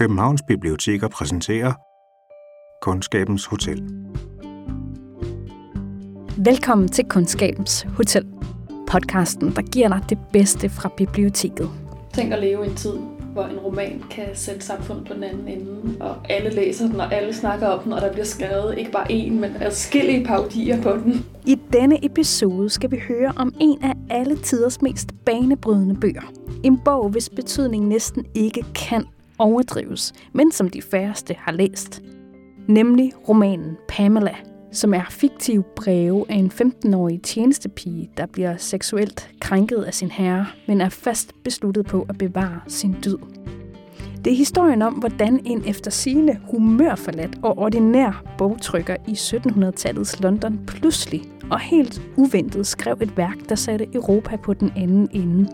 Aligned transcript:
Københavns 0.00 0.42
Biblioteker 0.48 1.08
præsenterer 1.08 1.72
Kundskabens 2.82 3.46
Hotel. 3.46 3.82
Velkommen 6.44 6.88
til 6.88 7.04
Kundskabens 7.04 7.86
Hotel. 7.96 8.26
Podcasten, 8.88 9.54
der 9.56 9.62
giver 9.62 9.88
dig 9.88 10.00
det 10.08 10.18
bedste 10.32 10.68
fra 10.68 10.90
biblioteket. 10.96 11.70
Tænk 12.14 12.32
at 12.32 12.40
leve 12.40 12.64
i 12.64 12.68
en 12.68 12.74
tid, 12.74 12.98
hvor 13.32 13.44
en 13.44 13.58
roman 13.58 14.04
kan 14.10 14.24
sætte 14.34 14.60
samfundet 14.60 15.06
på 15.06 15.14
den 15.14 15.22
anden 15.22 15.48
ende, 15.48 15.96
og 16.00 16.16
alle 16.28 16.50
læser 16.50 16.86
den, 16.86 17.00
og 17.00 17.14
alle 17.14 17.34
snakker 17.34 17.66
om 17.66 17.82
den, 17.82 17.92
og 17.92 18.00
der 18.00 18.12
bliver 18.12 18.26
skrevet 18.26 18.78
ikke 18.78 18.90
bare 18.90 19.10
én, 19.10 19.32
men 19.32 19.56
adskillige 19.60 20.24
parodier 20.24 20.82
på 20.82 20.90
den. 20.90 21.26
I 21.46 21.58
denne 21.72 22.04
episode 22.04 22.70
skal 22.70 22.90
vi 22.90 22.98
høre 23.08 23.32
om 23.36 23.54
en 23.60 23.84
af 23.84 23.94
alle 24.10 24.36
tiders 24.36 24.82
mest 24.82 25.08
banebrydende 25.26 25.94
bøger. 25.94 26.32
En 26.64 26.78
bog, 26.84 27.08
hvis 27.08 27.28
betydning 27.28 27.88
næsten 27.88 28.24
ikke 28.34 28.64
kan 28.74 29.04
overdrives, 29.40 30.12
men 30.32 30.52
som 30.52 30.70
de 30.70 30.82
færreste 30.82 31.34
har 31.38 31.52
læst. 31.52 32.02
Nemlig 32.68 33.12
romanen 33.28 33.76
Pamela, 33.88 34.34
som 34.72 34.94
er 34.94 35.04
fiktiv 35.10 35.64
breve 35.76 36.24
af 36.28 36.34
en 36.34 36.52
15-årig 36.54 37.22
tjenestepige, 37.22 38.10
der 38.16 38.26
bliver 38.26 38.56
seksuelt 38.56 39.30
krænket 39.40 39.82
af 39.82 39.94
sin 39.94 40.10
herre, 40.10 40.46
men 40.68 40.80
er 40.80 40.88
fast 40.88 41.32
besluttet 41.44 41.86
på 41.86 42.06
at 42.08 42.18
bevare 42.18 42.60
sin 42.68 42.96
dyd. 43.04 43.16
Det 44.24 44.32
er 44.32 44.36
historien 44.36 44.82
om, 44.82 44.94
hvordan 44.94 45.40
en 45.46 45.64
eftersigende 45.66 46.38
humørforladt 46.50 47.38
og 47.42 47.58
ordinær 47.58 48.24
bogtrykker 48.38 48.96
i 49.08 49.12
1700-tallets 49.12 50.22
London 50.22 50.60
pludselig 50.66 51.22
og 51.50 51.60
helt 51.60 52.02
uventet 52.16 52.66
skrev 52.66 52.96
et 53.00 53.16
værk, 53.16 53.36
der 53.48 53.54
satte 53.54 53.86
Europa 53.94 54.36
på 54.36 54.54
den 54.54 54.72
anden 54.76 55.08
ende. 55.12 55.48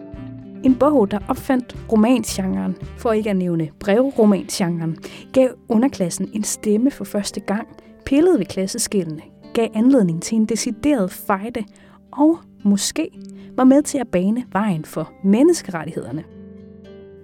En 0.66 0.75
bog, 0.75 1.11
der 1.11 1.19
opfandt 1.29 1.77
romansgenren, 1.92 2.77
for 2.98 3.12
ikke 3.12 3.31
at 3.31 3.36
nævne 3.36 3.69
brevromansgenren, 3.81 4.98
gav 5.33 5.48
underklassen 5.69 6.31
en 6.33 6.45
stemme 6.45 6.91
for 6.91 7.05
første 7.05 7.41
gang, 7.41 7.69
pillede 8.06 8.39
ved 8.39 8.47
klasseskillene, 8.47 9.23
gav 9.55 9.69
anledning 9.75 10.23
til 10.23 10.36
en 10.36 10.47
decideret 10.47 11.12
fejde 11.12 11.64
og 12.12 12.39
måske 12.64 13.11
var 13.56 13.64
med 13.64 13.83
til 13.83 13.98
at 13.98 14.08
bane 14.08 14.45
vejen 14.53 14.84
for 14.84 15.12
menneskerettighederne. 15.25 16.25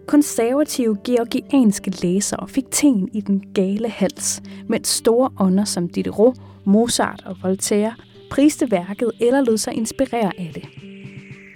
Konservative 0.07 0.97
georgianske 1.05 1.91
læsere 2.03 2.49
fik 2.49 2.71
teen 2.71 3.09
i 3.13 3.21
den 3.21 3.43
gale 3.55 3.89
hals, 3.89 4.43
mens 4.69 4.89
store 4.89 5.31
ånder 5.41 5.65
som 5.65 5.89
Diderot, 5.89 6.37
Mozart 6.65 7.23
og 7.27 7.37
Voltaire 7.43 7.95
priste 8.31 8.71
værket 8.71 9.11
eller 9.21 9.41
lod 9.41 9.57
sig 9.57 9.75
inspirere 9.75 10.33
af 10.39 10.51
det. 10.55 10.92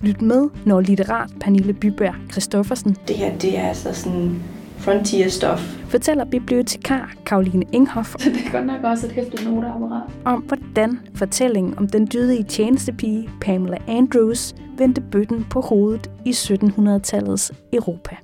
Lyt 0.06 0.22
med, 0.22 0.48
når 0.64 0.80
litterat 0.80 1.30
Pernille 1.40 1.72
Byberg 1.72 2.14
Christoffersen 2.32 2.96
Det 3.08 3.16
her, 3.16 3.38
det 3.38 3.58
er 3.58 3.68
altså 3.68 3.92
sådan 3.92 4.42
frontier 4.78 5.28
stuff. 5.28 5.76
fortæller 5.88 6.24
bibliotekar 6.24 7.14
Karoline 7.26 7.64
Inghoff 7.72 8.14
Det 8.14 8.26
er 8.46 8.52
godt 8.52 8.66
nok 8.66 8.84
også 8.84 9.06
et 9.06 9.12
hæftigt 9.12 9.44
noteapparat. 9.44 10.02
om, 10.24 10.40
hvordan 10.40 11.00
fortællingen 11.14 11.78
om 11.78 11.88
den 11.88 12.08
dydige 12.12 12.42
tjenestepige 12.42 13.30
Pamela 13.40 13.78
Andrews 13.88 14.54
vendte 14.78 15.00
bøtten 15.00 15.46
på 15.50 15.60
hovedet 15.60 16.10
i 16.24 16.30
1700-tallets 16.30 17.52
Europa. 17.72 18.16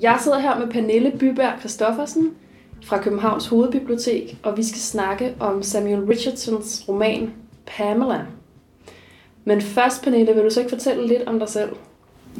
Jeg 0.00 0.18
sidder 0.20 0.38
her 0.38 0.58
med 0.58 0.66
Pernille 0.66 1.12
Byberg 1.18 1.58
Christoffersen 1.58 2.30
fra 2.84 3.02
Københavns 3.02 3.46
Hovedbibliotek, 3.46 4.38
og 4.42 4.56
vi 4.56 4.62
skal 4.62 4.80
snakke 4.80 5.34
om 5.40 5.62
Samuel 5.62 6.04
Richardsons 6.04 6.84
roman 6.88 7.32
Pamela. 7.66 8.20
Men 9.44 9.60
først, 9.60 10.02
Pernille, 10.02 10.34
vil 10.34 10.44
du 10.44 10.50
så 10.50 10.60
ikke 10.60 10.70
fortælle 10.70 11.06
lidt 11.06 11.22
om 11.26 11.38
dig 11.38 11.48
selv? 11.48 11.70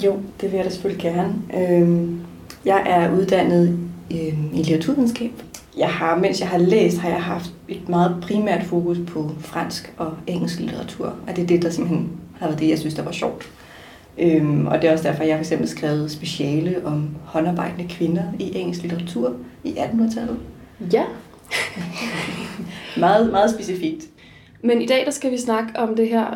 Jo, 0.05 0.17
det 0.41 0.51
vil 0.51 0.57
jeg 0.57 0.65
da 0.65 0.71
selvfølgelig 0.71 1.03
gerne. 1.03 1.35
Øhm, 1.55 2.21
jeg 2.65 2.83
er 2.87 3.17
uddannet 3.17 3.79
øhm, 4.11 4.51
i 4.55 4.57
litteraturvidenskab. 4.57 5.31
Jeg 5.79 5.89
har, 5.89 6.17
mens 6.17 6.41
jeg 6.41 6.49
har 6.49 6.59
læst, 6.59 6.99
har 6.99 7.09
jeg 7.09 7.23
haft 7.23 7.53
et 7.69 7.89
meget 7.89 8.17
primært 8.23 8.65
fokus 8.65 8.99
på 9.07 9.31
fransk 9.39 9.95
og 9.97 10.13
engelsk 10.27 10.61
litteratur. 10.61 11.07
Og 11.07 11.37
det 11.37 11.43
er 11.43 11.47
det, 11.47 11.63
der 11.63 11.71
simpelthen 11.71 12.11
har 12.39 12.47
været 12.47 12.61
det, 12.61 12.69
jeg 12.69 12.79
synes, 12.79 12.95
der 12.95 13.03
var 13.03 13.13
sjovt. 13.13 13.51
Øhm, 14.19 14.67
og 14.67 14.83
det 14.83 14.89
er 14.89 14.93
også 14.93 15.09
derfor, 15.09 15.25
jeg 15.25 15.37
for 15.37 15.41
eksempel 15.41 15.69
skrevet 15.69 16.11
speciale 16.11 16.87
om 16.87 17.09
håndarbejdende 17.25 17.89
kvinder 17.89 18.23
i 18.39 18.59
engelsk 18.59 18.83
litteratur 18.83 19.37
i 19.65 19.73
1800-tallet. 19.73 20.39
Ja. 20.93 21.05
Meget, 23.01 23.31
meget 23.31 23.51
specifikt. 23.51 24.05
Men 24.63 24.83
i 24.83 24.87
dag 24.87 25.05
der 25.05 25.11
skal 25.11 25.31
vi 25.31 25.39
snakke 25.39 25.79
om 25.79 25.97
det 25.97 26.09
her 26.09 26.35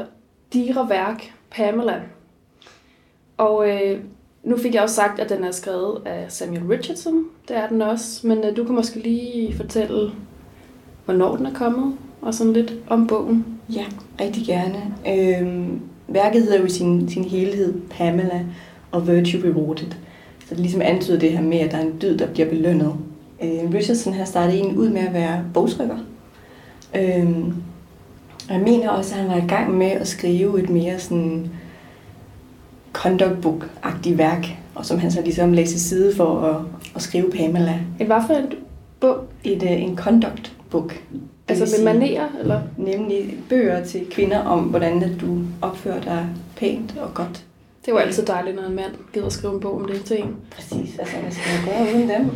digre 0.53 0.89
værk, 0.89 1.33
Pamela. 1.51 2.01
Og 3.37 3.71
øh, 3.71 4.01
nu 4.45 4.57
fik 4.59 4.75
jeg 4.75 4.83
også 4.83 4.95
sagt, 4.95 5.21
at 5.21 5.29
den 5.29 5.45
er 5.45 5.51
skrevet 5.51 6.03
af 6.07 6.27
Samuel 6.29 6.63
Richardson. 6.65 7.25
Det 7.49 7.57
er 7.57 7.69
den 7.69 7.83
også. 7.83 8.27
Men 8.27 8.45
øh, 8.45 8.57
du 8.57 8.65
kan 8.65 8.75
måske 8.75 8.99
lige 8.99 9.57
fortælle, 9.57 10.11
hvornår 11.05 11.37
den 11.37 11.47
er 11.47 11.55
kommet, 11.55 11.97
og 12.23 12.35
sådan 12.35 12.53
lidt 12.53 12.75
om 12.89 13.07
bogen. 13.07 13.47
Ja, 13.69 13.85
rigtig 14.21 14.47
gerne. 14.47 14.95
Øhm, 15.09 15.81
værket 16.09 16.43
hedder 16.43 16.59
jo 16.59 16.65
i 16.65 16.71
sin, 16.71 17.09
sin 17.09 17.25
helhed 17.25 17.75
Pamela 17.91 18.41
og 18.93 19.09
Virtue 19.09 19.45
Rewarded. 19.45 19.93
Så 20.49 20.51
det 20.51 20.61
ligesom 20.61 20.83
antyder 20.83 21.19
det 21.19 21.33
her 21.33 21.43
med, 21.43 21.59
at 21.59 21.71
der 21.71 21.77
er 21.77 21.83
en 21.83 21.99
dyd, 22.03 22.19
der 22.19 22.27
bliver 22.27 22.49
belønnet. 22.49 22.95
Øh, 23.43 23.75
Richardson 23.75 24.13
har 24.13 24.25
startet 24.25 24.55
egentlig 24.55 24.79
ud 24.79 24.89
med 24.89 25.01
at 25.01 25.15
være 25.15 25.45
bogtrykker. 25.55 25.99
Øhm, 26.97 27.55
og 28.49 28.55
jeg 28.55 28.61
mener 28.61 28.89
også, 28.89 29.15
at 29.15 29.21
han 29.21 29.31
var 29.31 29.37
i 29.37 29.47
gang 29.49 29.79
med 29.79 29.87
at 29.87 30.09
skrive 30.09 30.63
et 30.63 30.71
mere 30.71 30.99
sådan 30.99 31.51
conduct 32.93 33.41
book-agtigt 33.41 34.19
værk, 34.19 34.47
og 34.75 34.87
som 34.87 34.99
han 34.99 35.11
så 35.11 35.23
ligesom 35.23 35.53
lagde 35.53 35.71
til 35.71 35.81
side 35.81 36.17
for 36.17 36.41
at, 36.41 36.57
at 36.95 37.03
skrive 37.03 37.31
Pamela. 37.31 37.81
Et 38.01 38.07
hvad 38.07 38.23
for 38.27 38.35
en 38.35 38.47
bog? 39.01 39.25
Et, 39.45 39.63
øh, 39.63 39.83
en 39.83 39.97
conduct 39.97 40.53
book. 40.71 41.03
Altså 41.49 41.77
med 41.79 41.95
manerer, 41.95 42.29
eller? 42.41 42.61
Nemlig 42.77 43.39
bøger 43.49 43.85
til 43.85 44.07
kvinder 44.11 44.39
om, 44.39 44.61
hvordan 44.61 45.03
at 45.03 45.21
du 45.21 45.39
opfører 45.63 46.01
dig 46.01 46.27
pænt 46.57 46.99
og 46.99 47.15
godt. 47.15 47.45
Det 47.87 47.95
var 47.95 48.01
altid 48.01 48.27
dejligt, 48.27 48.57
når 48.57 48.63
en 48.63 48.77
mand 48.77 48.93
gider 49.13 49.29
skrive 49.29 49.55
en 49.55 49.61
bog 49.61 49.77
om 49.77 49.87
det 49.87 50.05
til 50.05 50.19
en. 50.19 50.37
Præcis, 50.51 50.99
altså 50.99 51.17
hvad 51.17 51.31
skal 51.31 51.53
man 51.55 51.75
gøre 51.75 51.95
uden 51.95 52.09
dem? 52.09 52.31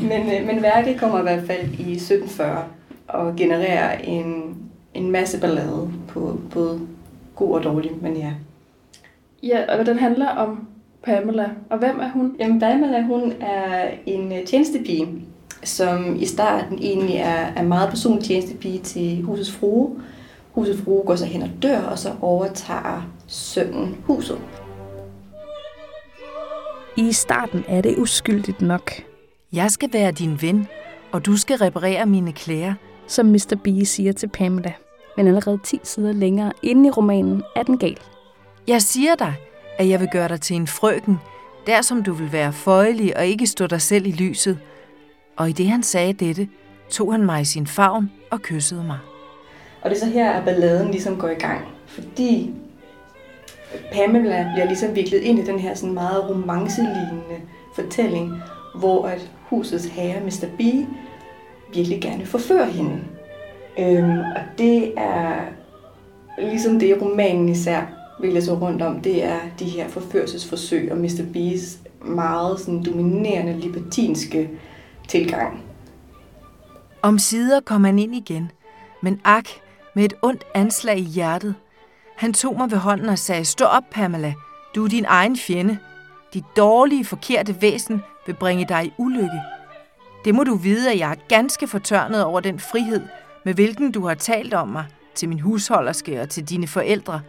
men, 0.10 0.32
øh, 0.32 0.46
men 0.46 0.62
værket 0.62 1.00
kommer 1.00 1.18
i 1.18 1.22
hvert 1.22 1.46
fald 1.46 1.60
i 1.60 1.92
1740 1.92 2.64
og 3.08 3.36
genererer 3.36 3.98
en, 3.98 4.56
en 4.94 5.10
masse 5.10 5.40
ballade 5.40 5.90
på 6.08 6.38
både 6.52 6.80
god 7.36 7.54
og 7.54 7.64
dårlig 7.64 7.90
manier. 8.02 8.32
Ja, 9.42 9.78
og 9.78 9.86
den 9.86 9.98
handler 9.98 10.28
om 10.28 10.68
Pamela. 11.02 11.50
Og 11.70 11.78
hvem 11.78 12.00
er 12.00 12.10
hun? 12.10 12.36
Jamen, 12.38 12.60
Pamela, 12.60 13.02
hun 13.02 13.32
er 13.40 13.90
en 14.06 14.32
øh, 14.32 14.44
tjenestepige, 14.44 15.08
som 15.64 16.16
i 16.16 16.26
starten 16.26 16.78
egentlig 16.82 17.16
er, 17.16 17.52
er 17.56 17.62
meget 17.62 17.88
personlig 17.90 18.24
tjenestepige 18.24 18.78
til 18.78 19.22
husets 19.22 19.52
frue. 19.52 20.00
Husets 20.52 20.82
frue 20.82 21.02
går 21.06 21.16
så 21.16 21.24
hen 21.24 21.42
og 21.42 21.50
dør, 21.62 21.80
og 21.80 21.98
så 21.98 22.12
overtager 22.20 23.10
sønnen 23.26 23.96
huset. 24.04 24.38
I 26.96 27.12
starten 27.12 27.64
er 27.68 27.80
det 27.80 27.98
uskyldigt 27.98 28.60
nok, 28.60 28.92
Jeg 29.52 29.70
skal 29.70 29.92
være 29.92 30.12
din 30.12 30.42
ven, 30.42 30.66
og 31.12 31.26
du 31.26 31.36
skal 31.36 31.56
reparere 31.56 32.06
mine 32.06 32.32
klæder. 32.32 32.74
som 33.06 33.26
Mr. 33.26 33.56
B 33.64 33.68
siger 33.86 34.12
til 34.12 34.28
Pamela. 34.28 34.72
Men 35.16 35.26
allerede 35.26 35.58
10 35.64 35.80
sider 35.82 36.12
længere 36.12 36.52
inde 36.62 36.88
i 36.88 36.90
romanen 36.90 37.42
er 37.56 37.62
den 37.62 37.78
gal. 37.78 37.98
Jeg 38.68 38.82
siger 38.82 39.14
dig, 39.14 39.34
at 39.78 39.88
jeg 39.88 40.00
vil 40.00 40.08
gøre 40.12 40.28
dig 40.28 40.40
til 40.40 40.56
en 40.56 40.66
frøken, 40.66 41.16
der 41.66 41.82
som 41.82 42.02
du 42.02 42.12
vil 42.12 42.32
være 42.32 42.52
føjelig 42.52 43.16
og 43.16 43.26
ikke 43.26 43.46
stå 43.46 43.66
dig 43.66 43.80
selv 43.80 44.06
i 44.06 44.10
lyset. 44.10 44.58
Og 45.36 45.48
i 45.48 45.52
det 45.52 45.68
han 45.68 45.82
sagde 45.82 46.12
dette, 46.12 46.48
tog 46.90 47.12
han 47.12 47.24
mig 47.24 47.40
i 47.40 47.44
sin 47.44 47.66
favn 47.66 48.10
og 48.30 48.42
kyssede 48.42 48.84
mig. 48.84 48.98
Og 49.82 49.90
det 49.90 49.96
er 49.96 50.00
så 50.00 50.12
her, 50.12 50.30
at 50.32 50.44
balladen 50.44 50.90
ligesom 50.90 51.16
går 51.16 51.28
i 51.28 51.34
gang. 51.34 51.60
Fordi 51.86 52.54
Pamela 53.92 54.50
bliver 54.54 54.66
ligesom 54.66 54.94
viklet 54.94 55.20
ind 55.20 55.38
i 55.38 55.44
den 55.44 55.58
her 55.58 55.74
sådan 55.74 55.94
meget 55.94 56.30
romancelignende 56.30 57.40
fortælling, 57.74 58.32
hvor 58.74 59.06
at 59.06 59.30
husets 59.48 59.86
herre, 59.86 60.20
Mr. 60.20 60.46
B, 60.58 60.60
virkelig 61.74 62.00
gerne 62.00 62.26
forfører 62.26 62.66
hende. 62.66 63.00
Øhm, 63.78 64.18
og 64.18 64.42
det 64.58 64.92
er 64.96 65.40
ligesom 66.38 66.78
det, 66.78 67.02
romanen 67.02 67.48
især 67.48 67.82
vil 68.20 68.42
så 68.42 68.54
rundt 68.54 68.82
om, 68.82 69.00
det 69.00 69.24
er 69.24 69.38
de 69.58 69.64
her 69.64 69.88
forførelsesforsøg 69.88 70.92
og 70.92 70.98
Mr. 70.98 71.22
B's 71.34 71.78
meget 72.08 72.60
sådan, 72.60 72.82
dominerende 72.82 73.60
libertinske 73.60 74.50
tilgang. 75.08 75.62
Om 77.02 77.18
sider 77.18 77.60
kom 77.60 77.84
han 77.84 77.98
ind 77.98 78.14
igen, 78.14 78.50
men 79.02 79.20
ak, 79.24 79.48
med 79.94 80.04
et 80.04 80.14
ondt 80.22 80.44
anslag 80.54 80.98
i 80.98 81.02
hjertet. 81.02 81.54
Han 82.16 82.32
tog 82.32 82.56
mig 82.56 82.70
ved 82.70 82.78
hånden 82.78 83.08
og 83.08 83.18
sagde, 83.18 83.44
stå 83.44 83.64
op, 83.64 83.82
Pamela, 83.90 84.34
du 84.74 84.84
er 84.84 84.88
din 84.88 85.04
egen 85.08 85.36
fjende. 85.36 85.78
Dit 86.34 86.44
dårlige, 86.56 87.04
forkerte 87.04 87.62
væsen 87.62 88.02
vil 88.26 88.34
bringe 88.34 88.66
dig 88.68 88.84
i 88.84 88.92
ulykke. 88.98 89.40
Det 90.24 90.34
må 90.34 90.44
du 90.44 90.54
vide, 90.54 90.92
at 90.92 90.98
jeg 90.98 91.10
er 91.10 91.28
ganske 91.28 91.66
fortørnet 91.68 92.24
over 92.24 92.40
den 92.40 92.60
frihed, 92.60 93.02
med 93.44 93.54
hvilken 93.54 93.92
du 93.92 94.06
har 94.06 94.14
talt 94.14 94.54
om 94.54 94.68
mig 94.68 94.84
til 95.14 95.28
min 95.28 95.40
husholderske 95.40 96.20
og 96.20 96.28
til 96.28 96.48
dine 96.48 96.66
forældre, 96.66 97.20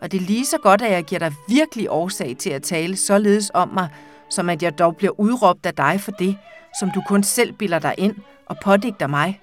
og 0.00 0.12
det 0.12 0.20
er 0.20 0.24
lige 0.24 0.46
så 0.46 0.58
godt, 0.58 0.82
at 0.82 0.92
jeg 0.92 1.04
giver 1.04 1.18
dig 1.18 1.32
virkelig 1.48 1.90
årsag 1.90 2.36
til 2.38 2.50
at 2.50 2.62
tale 2.62 2.96
således 2.96 3.50
om 3.54 3.68
mig, 3.68 3.88
som 4.30 4.50
at 4.50 4.62
jeg 4.62 4.78
dog 4.78 4.96
bliver 4.96 5.20
udråbt 5.20 5.66
af 5.66 5.74
dig 5.74 6.00
for 6.00 6.10
det, 6.10 6.36
som 6.80 6.90
du 6.90 7.02
kun 7.08 7.22
selv 7.22 7.52
bilder 7.52 7.78
dig 7.78 7.94
ind 7.98 8.16
og 8.46 8.56
pådigter 8.64 9.06
mig. 9.06 9.40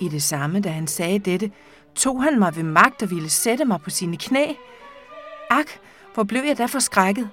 I 0.00 0.08
det 0.08 0.22
samme, 0.22 0.60
da 0.60 0.68
han 0.68 0.86
sagde 0.86 1.18
dette, 1.18 1.50
tog 1.94 2.22
han 2.22 2.38
mig 2.38 2.56
ved 2.56 2.62
magt 2.62 3.02
og 3.02 3.10
ville 3.10 3.30
sætte 3.30 3.64
mig 3.64 3.80
på 3.80 3.90
sine 3.90 4.16
knæ. 4.16 4.52
Ak, 5.50 5.66
hvor 6.14 6.24
blev 6.24 6.42
jeg 6.44 6.58
da 6.58 6.66
forskrækket. 6.66 7.30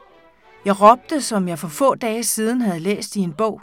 Jeg 0.66 0.82
råbte, 0.82 1.22
som 1.22 1.48
jeg 1.48 1.60
for 1.60 1.68
få 1.68 1.96
dage 1.96 2.24
siden 2.24 2.62
havde 2.62 2.80
læst 2.80 3.16
i 3.16 3.20
en 3.20 3.34
bog. 3.34 3.62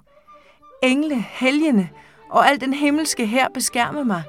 Engle, 0.82 1.24
helgene 1.30 1.88
og 2.30 2.48
al 2.48 2.60
den 2.60 2.74
himmelske 2.74 3.26
her 3.26 3.48
beskærme 3.54 4.04
mig. 4.04 4.22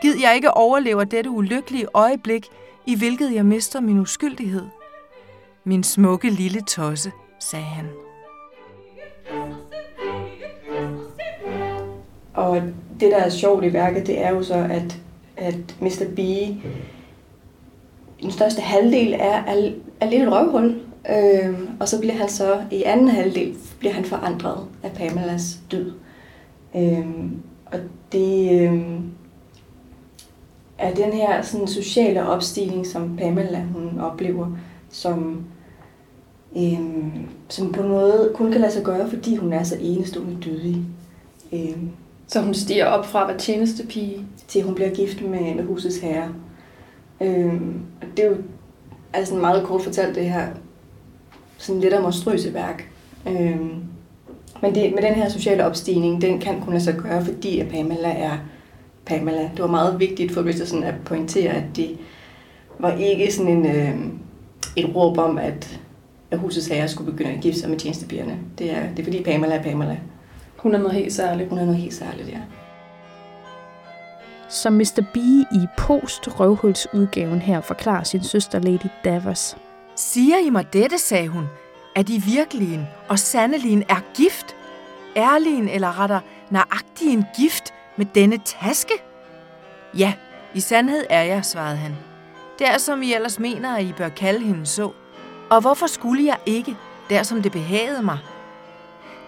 Gid 0.00 0.20
jeg 0.20 0.34
ikke 0.34 0.50
overlever 0.50 1.04
dette 1.04 1.30
ulykkelige 1.30 1.86
øjeblik, 1.94 2.46
i 2.86 2.96
hvilket 2.96 3.34
jeg 3.34 3.46
mister 3.46 3.80
min 3.80 3.98
uskyldighed. 3.98 4.66
Min 5.64 5.84
smukke 5.84 6.30
lille 6.30 6.60
tosse, 6.60 7.12
sagde 7.40 7.64
han. 7.64 7.88
Og 12.34 12.62
det, 13.00 13.10
der 13.10 13.16
er 13.16 13.28
sjovt 13.28 13.64
i 13.64 13.72
værket, 13.72 14.06
det 14.06 14.24
er 14.24 14.30
jo 14.30 14.42
så, 14.42 14.54
at, 14.54 15.00
at 15.36 15.76
Mr. 15.80 16.04
B, 16.16 16.18
den 18.22 18.30
største 18.30 18.60
halvdel 18.60 19.12
er, 19.12 19.42
er, 19.46 19.70
er 20.00 20.10
lidt 20.10 20.22
et 20.22 20.32
røvhul. 20.32 20.80
Øhm, 21.10 21.68
og 21.80 21.88
så 21.88 22.00
bliver 22.00 22.14
han 22.14 22.28
så, 22.28 22.62
i 22.70 22.82
anden 22.82 23.08
halvdel, 23.08 23.56
bliver 23.78 23.92
han 23.92 24.04
forandret 24.04 24.66
af 24.82 24.92
Pamelas 24.92 25.58
død. 25.70 25.92
Øhm, 26.76 27.42
og 27.66 27.78
det 28.12 28.60
øhm, 28.62 29.10
er 30.78 30.94
den 30.94 31.12
her 31.12 31.42
sådan, 31.42 31.66
sociale 31.66 32.26
opstigning, 32.26 32.86
som 32.86 33.16
Pamela 33.16 33.60
hun 33.60 34.00
oplever, 34.00 34.56
som, 34.90 35.44
øhm, 36.56 37.12
som 37.48 37.72
på 37.72 37.82
en 37.82 37.88
måde 37.88 38.32
kun 38.34 38.52
kan 38.52 38.60
lade 38.60 38.72
sig 38.72 38.84
gøre, 38.84 39.10
fordi 39.10 39.36
hun 39.36 39.52
er 39.52 39.62
så 39.62 39.76
enestående 39.80 40.36
dydig. 40.40 40.82
Øhm, 41.52 41.90
så 42.26 42.40
hun 42.40 42.54
stiger 42.54 42.86
op 42.86 43.06
fra 43.06 43.22
at 43.22 43.28
være 43.28 43.38
tjenestepige. 43.38 44.26
til 44.48 44.62
hun 44.62 44.74
bliver 44.74 44.90
gift 44.90 45.22
med, 45.22 45.54
med 45.54 45.64
husets 45.64 45.98
herre. 45.98 46.28
Øhm, 47.20 47.80
og 48.00 48.06
det 48.16 48.24
er 48.24 48.28
jo 48.28 48.36
altså 49.12 49.34
meget 49.34 49.64
kort 49.64 49.82
fortalt 49.82 50.14
det 50.14 50.30
her 50.30 50.46
sådan 51.58 51.80
lidt 51.80 52.02
monstrøse 52.02 52.54
værk. 52.54 52.90
Øhm, 53.28 53.82
men 54.62 54.74
det, 54.74 54.94
med 54.94 55.02
den 55.02 55.14
her 55.14 55.28
sociale 55.28 55.66
opstigning, 55.66 56.22
den 56.22 56.38
kan 56.38 56.60
kun 56.60 56.72
lade 56.72 56.84
sig 56.84 56.94
gøre, 56.94 57.24
fordi 57.24 57.58
at 57.58 57.68
Pamela 57.68 58.08
er 58.08 58.38
Pamela. 59.06 59.42
Det 59.42 59.58
var 59.58 59.66
meget 59.66 60.00
vigtigt 60.00 60.32
for 60.32 60.44
Richardson 60.44 60.84
at 60.84 60.94
pointere, 61.04 61.50
at 61.52 61.64
det 61.76 61.96
var 62.78 62.92
ikke 62.92 63.32
sådan 63.32 63.52
en, 63.52 63.66
øh, 63.66 63.94
et 64.76 64.96
råb 64.96 65.18
om, 65.18 65.38
at, 65.38 65.80
at 66.30 66.38
husets 66.38 66.66
herre 66.66 66.88
skulle 66.88 67.12
begynde 67.12 67.30
at 67.30 67.40
gifte 67.40 67.60
sig 67.60 67.70
med 67.70 67.78
tjenestepigerne. 67.78 68.38
Det 68.58 68.70
er, 68.70 68.80
det 68.90 68.98
er 68.98 69.04
fordi 69.04 69.22
Pamela 69.22 69.54
er 69.54 69.62
Pamela. 69.62 69.98
Hun 70.64 70.74
er 70.74 70.78
noget 70.78 70.94
helt 70.94 71.12
særligt. 71.12 71.48
Hun 71.48 71.58
er 71.58 71.64
noget 71.64 71.80
helt 71.80 71.94
særligt, 71.94 72.28
ja. 72.28 72.38
Som 74.48 74.72
Mr. 74.72 75.04
B 75.14 75.16
i 75.52 75.66
post-røvhulsudgaven 75.78 77.42
her 77.42 77.60
forklarer 77.60 78.04
sin 78.04 78.22
søster 78.22 78.58
Lady 78.58 78.86
Davos. 79.04 79.56
Siger 79.96 80.36
I 80.46 80.50
mig 80.50 80.72
dette, 80.72 80.98
sagde 80.98 81.28
hun, 81.28 81.44
at 81.94 82.08
I 82.08 82.22
virkelige 82.26 82.88
og 83.08 83.18
sandeligen 83.18 83.82
er 83.88 84.00
gift? 84.14 84.56
Ærligen 85.16 85.68
eller 85.68 86.00
retter 86.00 86.20
nøjagtig 86.50 87.12
en 87.12 87.24
gift 87.36 87.74
med 87.96 88.06
denne 88.14 88.38
taske? 88.44 88.94
Ja, 89.98 90.14
i 90.54 90.60
sandhed 90.60 91.04
er 91.10 91.22
jeg, 91.22 91.44
svarede 91.44 91.76
han. 91.76 91.96
Det 92.58 92.66
er, 92.68 92.78
som 92.78 93.02
I 93.02 93.14
ellers 93.14 93.38
mener, 93.38 93.76
at 93.76 93.84
I 93.84 93.92
bør 93.92 94.08
kalde 94.08 94.46
hende 94.46 94.66
så. 94.66 94.90
Og 95.50 95.60
hvorfor 95.60 95.86
skulle 95.86 96.24
jeg 96.24 96.36
ikke, 96.46 96.76
der 97.10 97.22
som 97.22 97.42
det 97.42 97.52
behagede 97.52 98.02
mig? 98.02 98.18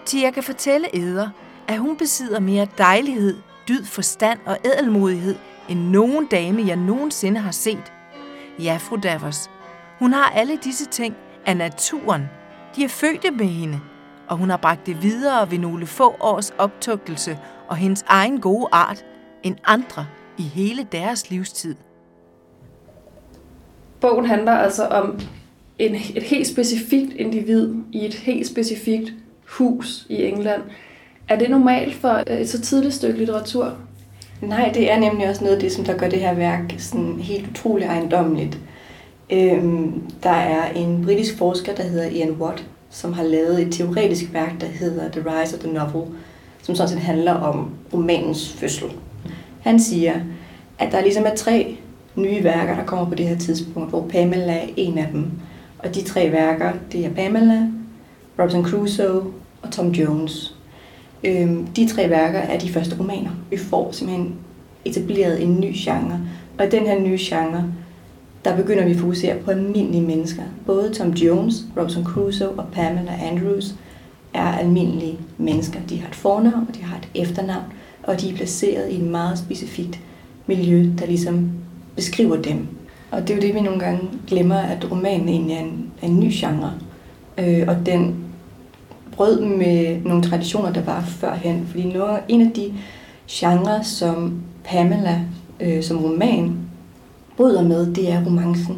Til 0.07 0.19
jeg 0.19 0.33
kan 0.33 0.43
fortælle 0.43 0.95
eder, 0.95 1.29
at 1.67 1.79
hun 1.79 1.97
besidder 1.97 2.39
mere 2.39 2.67
dejlighed, 2.77 3.37
dyd 3.67 3.85
forstand 3.85 4.39
og 4.45 4.57
ædelmodighed, 4.65 5.35
end 5.69 5.79
nogen 5.79 6.25
dame, 6.25 6.63
jeg 6.67 6.75
nogensinde 6.75 7.39
har 7.39 7.51
set. 7.51 7.93
Ja, 8.59 8.77
fru 8.77 8.95
Davos, 8.95 9.49
hun 9.99 10.13
har 10.13 10.29
alle 10.29 10.57
disse 10.63 10.85
ting 10.85 11.15
af 11.45 11.57
naturen. 11.57 12.23
De 12.75 12.83
er 12.83 12.87
fødte 12.87 13.31
med 13.31 13.45
hende, 13.45 13.79
og 14.27 14.37
hun 14.37 14.49
har 14.49 14.57
bragt 14.57 14.85
det 14.85 15.03
videre 15.03 15.51
ved 15.51 15.57
nogle 15.57 15.85
få 15.85 16.15
års 16.19 16.49
optugtelse 16.57 17.39
og 17.67 17.75
hendes 17.75 18.05
egen 18.07 18.41
gode 18.41 18.67
art 18.71 19.05
end 19.43 19.55
andre 19.65 20.05
i 20.37 20.41
hele 20.41 20.87
deres 20.91 21.29
livstid. 21.29 21.75
Bogen 24.01 24.25
handler 24.25 24.51
altså 24.51 24.85
om 24.85 25.19
en, 25.79 25.95
et 25.95 26.23
helt 26.23 26.47
specifikt 26.47 27.13
individ 27.13 27.75
i 27.91 28.05
et 28.05 28.13
helt 28.13 28.47
specifikt 28.47 29.13
hus 29.47 30.05
i 30.09 30.23
England. 30.23 30.61
Er 31.29 31.35
det 31.35 31.49
normalt 31.49 31.95
for 31.95 32.23
øh, 32.27 32.37
et 32.37 32.49
så 32.49 32.61
tidligt 32.61 32.93
stykke 32.93 33.17
litteratur? 33.17 33.73
Nej, 34.41 34.71
det 34.73 34.91
er 34.91 34.99
nemlig 34.99 35.29
også 35.29 35.43
noget 35.43 35.55
af 35.55 35.61
det, 35.61 35.71
som 35.71 35.85
der 35.85 35.97
gør 35.97 36.09
det 36.09 36.19
her 36.19 36.33
værk 36.33 36.75
sådan 36.77 37.19
helt 37.19 37.49
utroligt 37.49 37.89
ejendommeligt. 37.89 38.57
Øhm, 39.29 40.01
der 40.23 40.29
er 40.29 40.71
en 40.71 41.05
britisk 41.05 41.37
forsker, 41.37 41.75
der 41.75 41.83
hedder 41.83 42.05
Ian 42.05 42.31
Watt, 42.31 42.65
som 42.89 43.13
har 43.13 43.23
lavet 43.23 43.61
et 43.61 43.73
teoretisk 43.73 44.33
værk, 44.33 44.61
der 44.61 44.67
hedder 44.67 45.11
The 45.11 45.23
Rise 45.25 45.55
of 45.55 45.63
the 45.63 45.73
Novel, 45.73 46.07
som 46.61 46.75
sådan 46.75 46.89
set 46.89 46.99
handler 46.99 47.33
om 47.33 47.69
romanens 47.93 48.53
fødsel. 48.53 48.87
Han 49.61 49.79
siger, 49.79 50.13
at 50.79 50.91
der 50.91 51.01
ligesom 51.01 51.25
er 51.25 51.35
tre 51.35 51.77
nye 52.15 52.43
værker, 52.43 52.75
der 52.75 52.85
kommer 52.85 53.09
på 53.09 53.15
det 53.15 53.27
her 53.27 53.37
tidspunkt, 53.37 53.89
hvor 53.89 54.07
Pamela 54.09 54.53
er 54.53 54.67
en 54.77 54.97
af 54.97 55.07
dem. 55.11 55.31
Og 55.79 55.95
de 55.95 56.03
tre 56.03 56.31
værker, 56.31 56.71
det 56.91 57.05
er 57.05 57.09
Pamela, 57.09 57.67
Robinson 58.39 58.65
Crusoe 58.65 59.23
og 59.61 59.71
Tom 59.71 59.87
Jones. 59.87 60.55
Øhm, 61.23 61.67
de 61.67 61.87
tre 61.87 62.09
værker 62.09 62.39
er 62.39 62.59
de 62.59 62.69
første 62.69 62.99
romaner. 62.99 63.31
Vi 63.49 63.57
får 63.57 63.91
simpelthen 63.91 64.35
etableret 64.85 65.43
en 65.43 65.59
ny 65.59 65.71
genre. 65.75 66.19
Og 66.59 66.65
i 66.65 66.69
den 66.69 66.85
her 66.85 66.99
nye 66.99 67.17
genre, 67.19 67.63
der 68.45 68.55
begynder 68.55 68.85
vi 68.85 68.91
at 68.91 68.97
fokusere 68.97 69.37
på 69.37 69.51
almindelige 69.51 70.01
mennesker. 70.01 70.43
Både 70.65 70.93
Tom 70.93 71.09
Jones, 71.09 71.55
Robinson 71.77 72.03
Crusoe 72.03 72.49
og 72.49 72.65
Pamela 72.71 73.19
Andrews 73.31 73.75
er 74.33 74.47
almindelige 74.47 75.19
mennesker. 75.37 75.79
De 75.89 75.99
har 75.99 76.07
et 76.07 76.15
fornavn, 76.15 76.65
og 76.69 76.75
de 76.75 76.83
har 76.83 76.97
et 76.97 77.21
efternavn, 77.21 77.63
og 78.03 78.21
de 78.21 78.29
er 78.29 78.35
placeret 78.35 78.91
i 78.91 78.95
et 78.95 79.03
meget 79.03 79.39
specifikt 79.39 79.99
miljø, 80.47 80.89
der 80.99 81.05
ligesom 81.05 81.49
beskriver 81.95 82.41
dem. 82.41 82.67
Og 83.11 83.21
det 83.21 83.29
er 83.29 83.35
jo 83.35 83.41
det, 83.41 83.55
vi 83.55 83.61
nogle 83.61 83.79
gange 83.79 84.01
glemmer, 84.27 84.55
at 84.55 84.91
romanen 84.91 85.29
egentlig 85.29 85.55
er 85.55 85.59
en, 85.59 85.91
er 86.01 86.07
en 86.07 86.19
ny 86.19 86.29
genre. 86.31 86.73
Øh, 87.37 87.63
og 87.67 87.85
den 87.85 88.15
brød 89.17 89.41
med 89.41 90.01
nogle 90.01 90.23
traditioner, 90.23 90.73
der 90.73 90.83
var 90.83 91.01
førhen. 91.01 91.67
Fordi 91.67 91.83
noget, 91.83 92.19
en 92.27 92.41
af 92.41 92.51
de 92.51 92.73
genrer, 93.29 93.81
som 93.81 94.41
Pamela 94.63 95.21
øh, 95.59 95.83
som 95.83 95.97
roman 95.97 96.57
bryder 97.37 97.63
med, 97.63 97.93
det 97.93 98.11
er 98.11 98.25
romancen. 98.25 98.77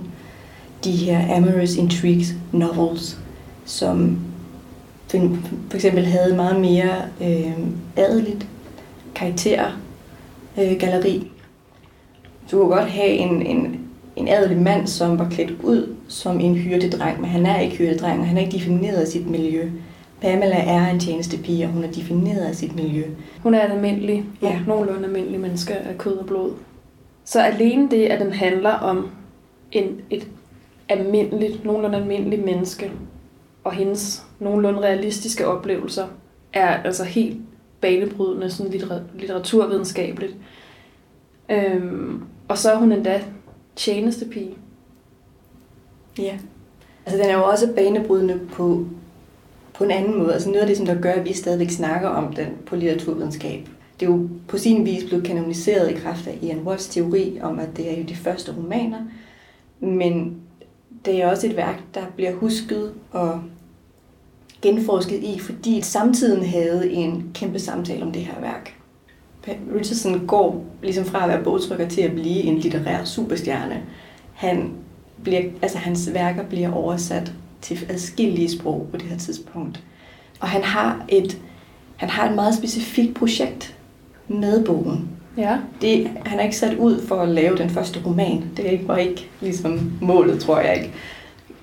De 0.83 0.91
her 0.91 1.35
amorous 1.35 1.75
intrigues 1.75 2.33
novels, 2.51 3.19
som 3.65 4.19
for 5.69 5.75
eksempel 5.75 6.05
havde 6.05 6.35
meget 6.35 6.61
mere 6.61 6.95
øh, 7.21 7.53
adeligt 7.95 8.47
karakter 9.15 9.65
øh, 10.57 10.77
galleri. 10.79 11.31
Du 12.51 12.57
kunne 12.57 12.75
godt 12.75 12.89
have 12.89 13.09
en, 13.09 13.41
en, 13.45 13.79
en 14.15 14.27
adelig 14.27 14.57
mand, 14.57 14.87
som 14.87 15.19
var 15.19 15.29
klædt 15.29 15.51
ud 15.63 15.95
som 16.07 16.39
en 16.39 16.55
hyrdedreng, 16.55 17.21
men 17.21 17.29
han 17.29 17.45
er 17.45 17.59
ikke 17.59 17.75
hyrdedreng, 17.75 18.19
og 18.19 18.27
han 18.27 18.37
er 18.37 18.41
ikke 18.41 18.57
defineret 18.57 18.97
af 18.97 19.07
sit 19.07 19.29
miljø. 19.29 19.69
Pamela 20.21 20.55
er 20.55 20.87
en 20.89 20.99
tjenestepige, 20.99 21.65
og 21.65 21.71
hun 21.71 21.83
er 21.83 21.91
defineret 21.91 22.45
af 22.45 22.55
sit 22.55 22.75
miljø. 22.75 23.03
Hun 23.43 23.53
er 23.53 23.65
en 23.65 23.71
almindelig, 23.71 24.25
Ja. 24.41 24.59
nogenlunde 24.67 25.05
almindelig 25.05 25.39
menneske 25.39 25.73
af 25.73 25.97
kød 25.97 26.17
og 26.17 26.25
blod. 26.25 26.51
Så 27.25 27.41
alene 27.41 27.91
det, 27.91 28.05
at 28.05 28.19
den 28.19 28.33
handler 28.33 28.71
om 28.71 29.09
en, 29.71 30.01
et 30.09 30.27
almindeligt, 30.89 31.65
nogenlunde 31.65 31.97
almindeligt 31.97 32.45
menneske, 32.45 32.91
og 33.63 33.71
hendes 33.71 34.23
nogenlunde 34.39 34.79
realistiske 34.79 35.47
oplevelser, 35.47 36.07
er 36.53 36.67
altså 36.83 37.03
helt 37.03 37.37
banebrydende 37.81 38.49
sådan 38.51 38.71
littera- 38.73 39.17
litteraturvidenskabeligt. 39.19 40.35
Øhm, 41.49 42.23
og 42.47 42.57
så 42.57 42.71
er 42.71 42.75
hun 42.77 42.91
endda 42.91 43.21
tjenestepige. 43.75 44.51
Ja. 46.19 46.37
Altså 47.05 47.23
den 47.23 47.29
er 47.31 47.37
jo 47.37 47.43
også 47.45 47.73
banebrydende 47.75 48.39
på, 48.51 48.85
på 49.79 49.85
en 49.85 49.91
anden 49.91 50.17
måde. 50.17 50.33
Altså 50.33 50.49
noget 50.49 50.61
af 50.61 50.67
det, 50.67 50.77
som 50.77 50.85
der 50.85 51.01
gør, 51.01 51.11
at 51.11 51.25
vi 51.25 51.33
stadigvæk 51.33 51.69
snakker 51.69 52.09
om 52.09 52.33
den 52.33 52.47
på 52.65 52.75
litteraturvidenskab. 52.75 53.69
Det 53.99 54.05
er 54.05 54.09
jo 54.09 54.29
på 54.47 54.57
sin 54.57 54.85
vis 54.85 55.03
blevet 55.03 55.25
kanoniseret 55.25 55.91
i 55.91 55.93
kraft 55.93 56.27
af 56.27 56.37
Ian 56.41 56.59
Watts 56.59 56.87
teori 56.87 57.39
om, 57.41 57.59
at 57.59 57.77
det 57.77 57.91
er 57.91 57.97
jo 57.97 58.03
de 58.03 58.15
første 58.15 58.55
romaner. 58.57 58.97
Men 59.79 60.35
det 61.05 61.21
er 61.21 61.27
også 61.27 61.47
et 61.47 61.55
værk, 61.55 61.83
der 61.93 62.01
bliver 62.15 62.33
husket 62.33 62.93
og 63.11 63.41
genforsket 64.61 65.23
i, 65.23 65.39
fordi 65.39 65.81
samtiden 65.81 66.45
havde 66.45 66.91
en 66.91 67.31
kæmpe 67.33 67.59
samtale 67.59 68.03
om 68.03 68.11
det 68.11 68.21
her 68.21 68.41
værk. 68.41 68.75
Richardson 69.47 70.27
går 70.27 70.65
ligesom 70.83 71.05
fra 71.05 71.23
at 71.23 71.29
være 71.29 71.43
bogtrykker 71.43 71.87
til 71.87 72.01
at 72.01 72.11
blive 72.11 72.43
en 72.43 72.57
litterær 72.57 73.03
superstjerne. 73.03 73.81
Han 74.33 74.71
bliver, 75.23 75.41
altså 75.61 75.77
hans 75.77 76.13
værker 76.13 76.43
bliver 76.43 76.73
oversat 76.73 77.33
til 77.61 77.85
adskillige 77.89 78.51
sprog 78.51 78.87
på 78.91 78.97
det 78.97 79.05
her 79.05 79.17
tidspunkt. 79.17 79.83
Og 80.39 80.47
han 80.47 80.63
har 80.63 81.05
et, 81.09 81.41
han 81.95 82.09
har 82.09 82.29
et 82.29 82.35
meget 82.35 82.55
specifikt 82.55 83.15
projekt 83.15 83.75
med 84.27 84.65
bogen. 84.65 85.09
Ja. 85.37 85.57
Det, 85.81 86.11
han 86.25 86.39
er 86.39 86.43
ikke 86.43 86.57
sat 86.57 86.77
ud 86.77 87.01
for 87.01 87.15
at 87.15 87.29
lave 87.29 87.57
den 87.57 87.69
første 87.69 87.99
roman. 88.05 88.43
Det 88.57 88.87
var 88.87 88.97
ikke 88.97 89.29
ligesom 89.41 89.91
målet, 90.01 90.39
tror 90.39 90.59
jeg 90.59 90.75
ikke. 90.75 90.93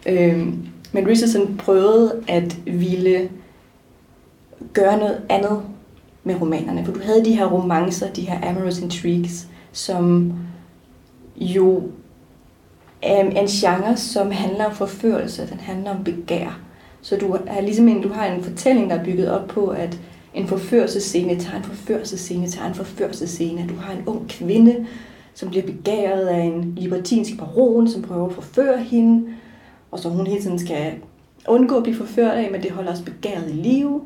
Øhm, 0.07 0.69
men 0.93 1.09
Richardson 1.09 1.57
prøvede 1.57 2.23
at 2.29 2.57
ville 2.67 3.31
gøre 4.73 4.99
noget 4.99 5.21
andet 5.29 5.63
med 6.25 6.41
romanerne. 6.41 6.85
For 6.85 6.93
du 6.93 7.01
havde 7.03 7.25
de 7.25 7.37
her 7.37 7.47
romancer, 7.47 8.13
de 8.13 8.23
her 8.23 8.51
amorous 8.51 8.79
intrigues, 8.79 9.49
som 9.73 10.33
jo 11.37 11.83
er 13.03 13.21
en 13.21 13.47
genre, 13.47 13.97
som 13.97 14.31
handler 14.31 14.65
om 14.65 14.75
forførelse. 14.75 15.49
Den 15.51 15.61
handler 15.61 15.91
om 15.91 16.05
begær. 16.05 16.61
Så 17.03 17.17
du, 17.17 17.37
er 17.47 17.61
ligesom 17.61 17.89
en, 17.89 18.03
du 18.03 18.09
har 18.09 18.27
en 18.27 18.43
fortælling, 18.45 18.91
der 18.91 18.97
er 18.97 19.05
bygget 19.05 19.31
op 19.31 19.49
på, 19.49 19.67
at 19.67 20.01
en 20.35 20.47
forførelsescene 20.47 21.41
tager 21.41 21.57
en 21.57 21.65
forførelsescene 21.65 22.49
tager 22.49 22.69
en 22.69 22.75
forførelsescene. 22.75 23.67
Du 23.69 23.75
har 23.75 23.93
en 23.93 24.03
ung 24.07 24.29
kvinde, 24.29 24.87
som 25.35 25.49
bliver 25.49 25.67
begæret 25.67 26.27
af 26.27 26.41
en 26.41 26.75
libertinsk 26.77 27.39
baron, 27.39 27.89
som 27.89 28.03
prøver 28.03 28.27
at 28.27 28.33
forføre 28.33 28.79
hende, 28.79 29.27
og 29.91 29.99
så 29.99 30.09
hun 30.09 30.27
hele 30.27 30.43
tiden 30.43 30.59
skal 30.59 30.93
undgå 31.49 31.77
at 31.77 31.83
blive 31.83 31.97
forført 31.97 32.37
af, 32.39 32.51
men 32.51 32.63
det 32.63 32.71
holder 32.71 32.91
også 32.91 33.05
begæret 33.05 33.51
i 33.51 33.53
live. 33.53 34.01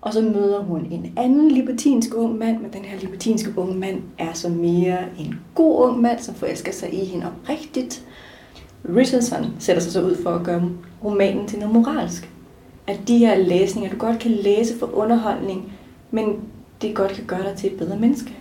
Og 0.00 0.12
så 0.12 0.20
møder 0.20 0.62
hun 0.62 0.86
en 0.90 1.12
anden 1.16 1.50
libertinsk 1.50 2.14
ung 2.14 2.38
mand, 2.38 2.58
men 2.60 2.72
den 2.72 2.84
her 2.84 2.98
libertinske 2.98 3.52
unge 3.56 3.74
mand 3.74 4.02
er 4.18 4.32
så 4.32 4.48
mere 4.48 4.98
en 5.18 5.40
god 5.54 5.88
ung 5.88 6.00
mand, 6.00 6.18
som 6.18 6.34
forelsker 6.34 6.72
sig 6.72 6.94
i 6.94 7.04
hende 7.04 7.26
oprigtigt. 7.26 8.04
Richardson 8.96 9.54
sætter 9.58 9.82
sig 9.82 9.92
så 9.92 10.02
ud 10.02 10.22
for 10.22 10.30
at 10.30 10.42
gøre 10.42 10.70
romanen 11.04 11.48
til 11.48 11.58
noget 11.58 11.74
moralsk. 11.74 12.30
At 12.86 13.00
de 13.08 13.18
her 13.18 13.38
læsninger, 13.38 13.90
du 13.90 13.96
godt 13.96 14.18
kan 14.18 14.30
læse 14.30 14.78
for 14.78 14.86
underholdning, 14.94 15.72
men 16.10 16.36
det 16.82 16.94
godt 16.94 17.12
kan 17.12 17.24
gøre 17.24 17.42
dig 17.42 17.54
til 17.56 17.72
et 17.72 17.78
bedre 17.78 17.96
menneske. 17.96 18.32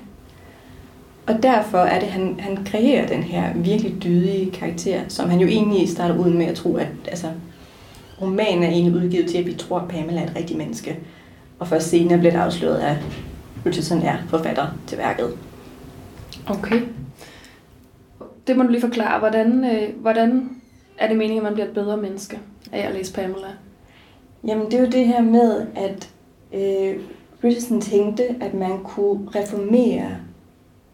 Og 1.27 1.43
derfor 1.43 1.77
er 1.77 1.99
det, 1.99 2.07
at 2.07 2.13
han, 2.13 2.39
han 2.39 2.65
kreerer 2.65 3.07
den 3.07 3.23
her 3.23 3.53
virkelig 3.55 4.03
dydige 4.03 4.51
karakter, 4.51 5.01
som 5.07 5.29
han 5.29 5.39
jo 5.39 5.47
egentlig 5.47 5.89
starter 5.89 6.17
ud 6.17 6.29
med 6.29 6.45
at 6.45 6.55
tro, 6.55 6.75
at 6.75 6.87
altså, 7.07 7.27
romanen 8.21 8.63
er 8.63 8.69
egentlig 8.69 9.03
udgivet 9.03 9.29
til, 9.29 9.37
at 9.37 9.45
vi 9.45 9.53
tror, 9.53 9.79
at 9.79 9.87
Pamela 9.87 10.21
er 10.21 10.25
et 10.25 10.35
rigtigt 10.35 10.57
menneske. 10.57 10.99
Og 11.59 11.67
først 11.67 11.89
senere 11.89 12.19
bliver 12.19 12.31
det 12.31 12.39
afsløret, 12.39 12.79
at 12.79 12.97
Richardson 13.65 14.01
er 14.01 14.17
forfatter 14.29 14.67
til 14.87 14.97
værket. 14.97 15.29
Okay. 16.47 16.81
Det 18.47 18.57
må 18.57 18.63
du 18.63 18.69
lige 18.69 18.81
forklare. 18.81 19.19
Hvordan, 19.19 19.65
øh, 19.65 20.01
hvordan 20.01 20.49
er 20.97 21.07
det 21.07 21.17
meningen, 21.17 21.37
at 21.37 21.43
man 21.43 21.53
bliver 21.53 21.67
et 21.67 21.73
bedre 21.73 21.97
menneske 21.97 22.39
af 22.71 22.87
at 22.87 22.93
læse 22.93 23.13
Pamela? 23.13 23.47
Jamen, 24.47 24.65
det 24.65 24.73
er 24.73 24.79
jo 24.79 24.89
det 24.89 25.07
her 25.07 25.21
med, 25.21 25.67
at 25.75 26.09
øh, 26.53 27.03
Richardson 27.43 27.81
tænkte, 27.81 28.23
at 28.41 28.53
man 28.53 28.83
kunne 28.83 29.29
reformere 29.35 30.17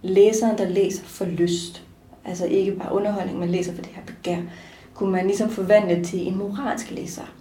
læseren, 0.01 0.57
der 0.57 0.69
læser 0.69 1.03
for 1.03 1.25
lyst. 1.25 1.83
Altså 2.25 2.45
ikke 2.45 2.71
bare 2.71 2.93
underholdning, 2.93 3.39
men 3.39 3.49
læser 3.49 3.73
for 3.73 3.81
det 3.81 3.91
her 3.91 4.01
begær. 4.05 4.37
Kunne 4.93 5.11
man 5.11 5.27
ligesom 5.27 5.49
forvandle 5.49 6.03
til 6.03 6.27
en 6.27 6.37
moralsk 6.37 6.91
læser. 6.91 7.33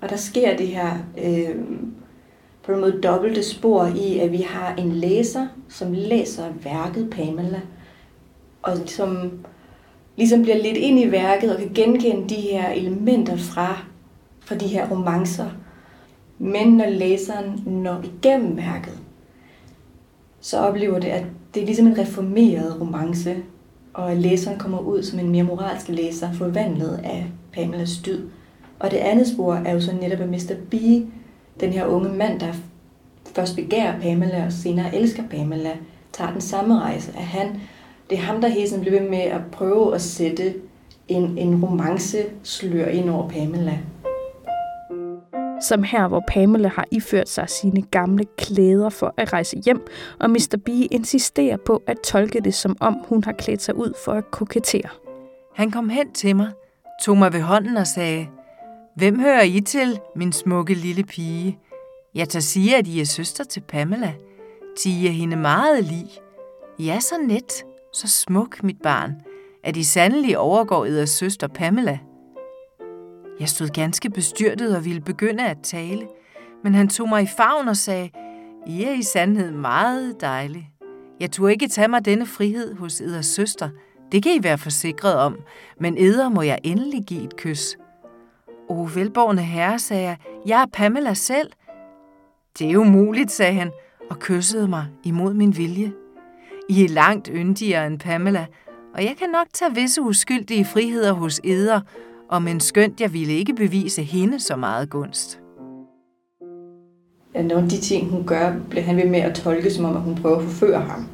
Og 0.00 0.10
der 0.10 0.16
sker 0.16 0.56
det 0.56 0.68
her 0.68 0.90
øh, 1.24 1.56
på 2.62 2.72
en 2.72 2.80
måde 2.80 3.00
dobbelte 3.02 3.42
spor 3.42 3.86
i, 3.86 4.18
at 4.18 4.32
vi 4.32 4.40
har 4.40 4.74
en 4.74 4.92
læser, 4.92 5.46
som 5.68 5.92
læser 5.92 6.52
værket 6.62 7.10
Pamela, 7.10 7.60
og 8.62 8.78
som 8.86 9.32
ligesom 10.16 10.42
bliver 10.42 10.62
lidt 10.62 10.76
ind 10.76 11.00
i 11.00 11.10
værket 11.10 11.54
og 11.54 11.58
kan 11.58 11.70
genkende 11.74 12.28
de 12.28 12.40
her 12.40 12.70
elementer 12.70 13.36
fra, 13.36 13.82
fra 14.40 14.54
de 14.54 14.66
her 14.66 14.90
romancer. 14.90 15.50
Men 16.38 16.68
når 16.76 16.88
læseren 16.88 17.62
når 17.66 18.02
igennem 18.04 18.56
værket, 18.56 18.98
så 20.40 20.58
oplever 20.58 20.98
det, 20.98 21.08
at 21.08 21.24
det 21.54 21.62
er 21.62 21.66
ligesom 21.66 21.86
en 21.86 21.98
reformeret 21.98 22.80
romance, 22.80 23.36
og 23.94 24.12
at 24.12 24.18
læseren 24.18 24.58
kommer 24.58 24.78
ud 24.78 25.02
som 25.02 25.18
en 25.18 25.30
mere 25.30 25.42
moralsk 25.42 25.88
læser, 25.88 26.32
forvandlet 26.32 27.00
af 27.04 27.26
Pamelas 27.52 27.98
dyd. 28.06 28.28
Og 28.78 28.90
det 28.90 28.96
andet 28.96 29.28
spor 29.28 29.54
er 29.54 29.72
jo 29.72 29.80
så 29.80 29.92
netop, 29.92 30.20
at 30.20 30.28
Mr. 30.28 30.54
B, 30.70 30.74
den 31.60 31.72
her 31.72 31.86
unge 31.86 32.08
mand, 32.08 32.40
der 32.40 32.52
først 33.34 33.56
begærer 33.56 34.00
Pamela 34.00 34.46
og 34.46 34.52
senere 34.52 34.96
elsker 34.96 35.22
Pamela, 35.30 35.76
tager 36.12 36.32
den 36.32 36.40
samme 36.40 36.80
rejse, 36.80 37.12
at 37.16 37.24
han, 37.24 37.60
det 38.12 38.18
er 38.18 38.22
ham, 38.22 38.40
der 38.40 38.48
hele 38.48 38.68
tiden 38.68 38.80
bliver 38.80 39.00
ved 39.00 39.08
med 39.08 39.18
at 39.18 39.40
prøve 39.52 39.94
at 39.94 40.02
sætte 40.02 40.54
en, 41.08 41.38
en 41.38 41.64
romance 41.64 42.18
slør 42.42 42.86
ind 42.86 43.10
over 43.10 43.28
Pamela. 43.28 43.78
Som 45.62 45.82
her, 45.82 46.08
hvor 46.08 46.24
Pamela 46.28 46.68
har 46.68 46.86
iført 46.90 47.28
sig 47.28 47.50
sine 47.50 47.82
gamle 47.82 48.24
klæder 48.38 48.88
for 48.88 49.14
at 49.16 49.32
rejse 49.32 49.56
hjem, 49.64 49.86
og 50.20 50.30
Mr. 50.30 50.56
B 50.64 50.68
insisterer 50.68 51.56
på 51.56 51.82
at 51.86 51.96
tolke 52.04 52.40
det, 52.40 52.54
som 52.54 52.76
om 52.80 52.96
hun 53.08 53.24
har 53.24 53.32
klædt 53.32 53.62
sig 53.62 53.76
ud 53.76 53.92
for 54.04 54.12
at 54.12 54.30
kokettere. 54.30 54.88
Han 55.54 55.70
kom 55.70 55.88
hen 55.88 56.12
til 56.12 56.36
mig, 56.36 56.50
tog 57.04 57.16
mig 57.16 57.32
ved 57.32 57.40
hånden 57.40 57.76
og 57.76 57.86
sagde, 57.86 58.26
Hvem 58.96 59.20
hører 59.20 59.42
I 59.42 59.60
til, 59.60 60.00
min 60.16 60.32
smukke 60.32 60.74
lille 60.74 61.04
pige? 61.04 61.58
Jeg 62.14 62.28
tager 62.28 62.40
sige, 62.40 62.76
at 62.76 62.86
I 62.86 63.00
er 63.00 63.04
søster 63.04 63.44
til 63.44 63.60
Pamela. 63.60 64.12
De 64.84 65.06
er 65.06 65.12
hende 65.12 65.36
meget 65.36 65.84
lig. 65.84 66.06
I 66.78 66.88
er 66.88 67.00
så 67.00 67.14
net, 67.26 67.64
så 67.92 68.08
smuk, 68.08 68.62
mit 68.62 68.82
barn, 68.82 69.14
at 69.64 69.76
I 69.76 69.82
sandelig 69.82 70.38
overgår 70.38 70.84
eders 70.84 71.10
søster 71.10 71.48
Pamela. 71.48 71.98
Jeg 73.40 73.48
stod 73.48 73.68
ganske 73.68 74.10
bestyrtet 74.10 74.76
og 74.76 74.84
ville 74.84 75.00
begynde 75.00 75.48
at 75.48 75.58
tale, 75.62 76.08
men 76.64 76.74
han 76.74 76.88
tog 76.88 77.08
mig 77.08 77.22
i 77.22 77.26
favn 77.36 77.68
og 77.68 77.76
sagde, 77.76 78.10
I 78.66 78.84
er 78.84 78.92
i 78.92 79.02
sandhed 79.02 79.50
meget 79.50 80.20
dejlig. 80.20 80.70
Jeg 81.20 81.30
tog 81.30 81.52
ikke 81.52 81.68
tage 81.68 81.88
mig 81.88 82.04
denne 82.04 82.26
frihed 82.26 82.74
hos 82.74 83.00
eders 83.00 83.26
søster. 83.26 83.68
Det 84.12 84.22
kan 84.22 84.32
I 84.32 84.42
være 84.42 84.58
forsikret 84.58 85.14
om, 85.14 85.40
men 85.80 85.98
eder 85.98 86.28
må 86.28 86.42
jeg 86.42 86.58
endelig 86.64 87.04
give 87.06 87.24
et 87.24 87.36
kys. 87.36 87.76
O, 88.68 88.88
velborgne 88.94 89.42
herre, 89.42 89.78
sagde 89.78 90.02
jeg, 90.02 90.16
jeg 90.46 90.62
er 90.62 90.66
Pamela 90.72 91.14
selv. 91.14 91.52
Det 92.58 92.70
er 92.70 92.76
umuligt, 92.76 93.30
sagde 93.30 93.52
han, 93.52 93.70
og 94.10 94.18
kyssede 94.18 94.68
mig 94.68 94.86
imod 95.04 95.34
min 95.34 95.56
vilje. 95.56 95.92
I 96.72 96.84
er 96.84 96.88
langt 96.88 97.30
yndigere 97.34 97.86
end 97.86 97.98
Pamela, 97.98 98.46
og 98.94 99.04
jeg 99.04 99.14
kan 99.18 99.28
nok 99.30 99.46
tage 99.52 99.74
visse 99.74 100.02
uskyldige 100.02 100.64
friheder 100.64 101.12
hos 101.12 101.40
eder, 101.44 101.80
og 102.30 102.42
men 102.42 102.60
skønt 102.60 103.00
jeg 103.00 103.12
ville 103.12 103.32
ikke 103.32 103.54
bevise 103.54 104.02
hende 104.02 104.40
så 104.40 104.56
meget 104.56 104.90
gunst. 104.90 105.40
Ja, 107.34 107.42
nogle 107.42 107.62
af 107.64 107.68
de 107.68 107.80
ting, 107.80 108.10
hun 108.10 108.24
gør, 108.26 108.54
bliver 108.70 108.84
han 108.84 108.96
ved 108.96 109.08
med 109.08 109.20
at 109.20 109.34
tolke, 109.34 109.70
som 109.70 109.84
om 109.84 109.96
at 109.96 110.02
hun 110.02 110.14
prøver 110.14 110.36
at 110.36 110.44
forføre 110.44 110.80
ham. 110.80 111.06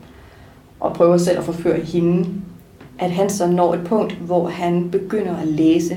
Og 0.81 0.95
prøver 0.95 1.17
selv 1.17 1.39
at 1.39 1.45
forføre 1.45 1.81
hende. 1.81 2.29
At 2.99 3.11
han 3.11 3.31
så 3.31 3.47
når 3.47 3.75
et 3.75 3.85
punkt, 3.87 4.13
hvor 4.13 4.49
han 4.49 4.91
begynder 4.91 5.37
at 5.37 5.49
læse 5.49 5.97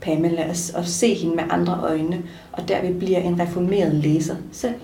Pamela 0.00 0.48
og 0.76 0.84
se 0.84 1.14
hende 1.14 1.36
med 1.36 1.44
andre 1.50 1.80
øjne, 1.82 2.22
og 2.52 2.68
derved 2.68 2.98
bliver 2.98 3.18
en 3.18 3.40
reformeret 3.40 3.94
læser 3.94 4.36
selv. 4.52 4.74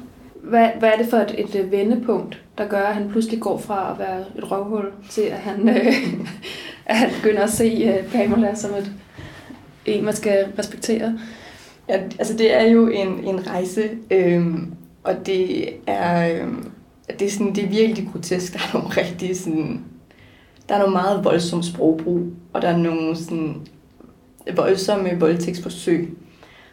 Hvad, 0.42 0.68
hvad 0.78 0.88
er 0.88 0.96
det 0.96 1.06
for 1.06 1.16
et, 1.16 1.34
et 1.38 1.54
øh, 1.54 1.72
vendepunkt, 1.72 2.42
der 2.58 2.68
gør, 2.68 2.82
at 2.82 2.94
han 2.94 3.08
pludselig 3.08 3.40
går 3.40 3.58
fra 3.58 3.92
at 3.92 3.98
være 3.98 4.20
et 4.38 4.50
røvhul 4.50 4.92
til, 5.10 5.22
at 5.22 5.38
han, 5.38 5.68
øh, 5.68 5.86
at 6.86 6.96
han 6.96 7.10
begynder 7.22 7.42
at 7.42 7.50
se 7.50 7.64
øh, 7.64 8.12
Pamela 8.12 8.54
som 8.54 8.70
et, 8.70 8.92
en, 9.86 10.04
man 10.04 10.14
skal 10.14 10.46
respektere? 10.58 11.18
Ja, 11.88 12.02
altså 12.18 12.36
det 12.36 12.54
er 12.54 12.62
jo 12.62 12.86
en, 12.86 13.24
en 13.24 13.46
rejse, 13.46 13.90
øh, 14.10 14.46
og 15.02 15.26
det 15.26 15.68
er, 15.86 16.32
øh, 16.32 16.48
det, 17.18 17.26
er 17.26 17.30
sådan, 17.30 17.54
det 17.54 17.64
er 17.64 17.68
virkelig 17.68 18.08
grotesk. 18.12 18.52
Der 18.54 18.58
er 18.58 18.78
nogle 18.78 18.88
rigtig 18.96 19.36
sådan, 19.36 19.84
der 20.68 20.74
er 20.74 20.78
nogle 20.78 20.92
meget 20.92 21.24
voldsomme 21.24 21.64
sprogbrug, 21.64 22.22
og 22.52 22.62
der 22.62 22.68
er 22.68 22.76
nogle 22.76 23.16
sådan 23.16 23.56
voldsomme 24.56 25.10
voldtægtsforsøg. 25.20 26.16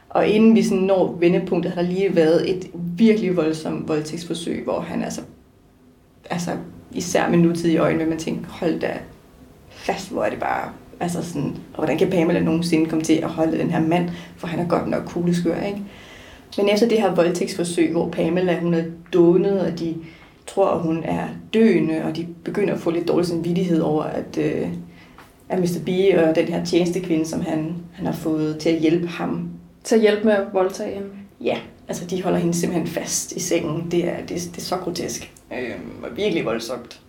Og 0.09 0.27
inden 0.27 0.55
vi 0.55 0.63
sådan 0.63 0.77
når 0.77 1.17
vendepunktet, 1.19 1.71
har 1.71 1.81
der 1.81 1.89
lige 1.89 2.15
været 2.15 2.49
et 2.49 2.69
virkelig 2.73 3.37
voldsomt 3.37 3.87
voldtægtsforsøg, 3.87 4.63
hvor 4.63 4.79
han 4.79 5.03
altså, 5.03 5.21
altså 6.29 6.51
især 6.91 7.29
med 7.29 7.37
nutidige 7.37 7.77
øjne, 7.77 7.97
vil 7.97 8.07
man 8.07 8.17
tænke, 8.17 8.45
hold 8.47 8.79
da 8.79 8.99
fast, 9.69 10.11
hvor 10.11 10.23
er 10.23 10.29
det 10.29 10.39
bare, 10.39 10.71
altså 10.99 11.23
sådan, 11.23 11.55
og 11.73 11.77
hvordan 11.77 11.97
kan 11.97 12.09
Pamela 12.09 12.39
nogensinde 12.39 12.89
komme 12.89 13.03
til 13.03 13.13
at 13.13 13.29
holde 13.29 13.57
den 13.57 13.71
her 13.71 13.81
mand, 13.81 14.09
for 14.37 14.47
han 14.47 14.59
er 14.59 14.67
godt 14.67 14.87
nok 14.87 15.03
kugleskør, 15.05 15.61
ikke? 15.61 15.81
Men 16.57 16.69
efter 16.69 16.87
det 16.87 17.01
her 17.01 17.15
voldtægtsforsøg, 17.15 17.91
hvor 17.91 18.09
Pamela, 18.09 18.59
hun 18.59 18.73
er 18.73 18.83
dånet, 19.13 19.61
og 19.61 19.79
de 19.79 19.95
tror, 20.47 20.67
at 20.67 20.81
hun 20.81 21.03
er 21.03 21.27
døende, 21.53 22.03
og 22.03 22.15
de 22.15 22.27
begynder 22.43 22.73
at 22.73 22.79
få 22.79 22.91
lidt 22.91 23.07
dårlig 23.07 23.27
samvittighed 23.27 23.81
over, 23.81 24.03
at, 24.03 24.37
øh, 24.37 24.67
at 25.49 25.59
Mr. 25.59 25.79
B 25.85 25.89
og 26.17 26.35
den 26.35 26.45
her 26.47 26.65
tjenestekvinde, 26.65 27.25
som 27.25 27.41
han, 27.41 27.75
han 27.93 28.05
har 28.05 28.13
fået 28.13 28.57
til 28.57 28.69
at 28.69 28.79
hjælpe 28.79 29.07
ham 29.07 29.49
til 29.83 29.95
at 29.95 30.01
hjælpe 30.01 30.23
med 30.23 30.33
at 30.33 30.53
voldtage 30.53 30.93
hende? 30.93 31.09
Ja, 31.41 31.57
altså 31.87 32.05
de 32.05 32.23
holder 32.23 32.39
hende 32.39 32.53
simpelthen 32.53 32.87
fast 32.87 33.31
i 33.31 33.39
sengen. 33.39 33.91
Det 33.91 34.07
er, 34.07 34.17
det, 34.17 34.29
det 34.29 34.57
er 34.57 34.61
så 34.61 34.77
grotesk. 34.77 35.31
Øhm, 35.53 36.03
og 36.03 36.17
virkelig 36.17 36.45
voldsomt. 36.45 37.01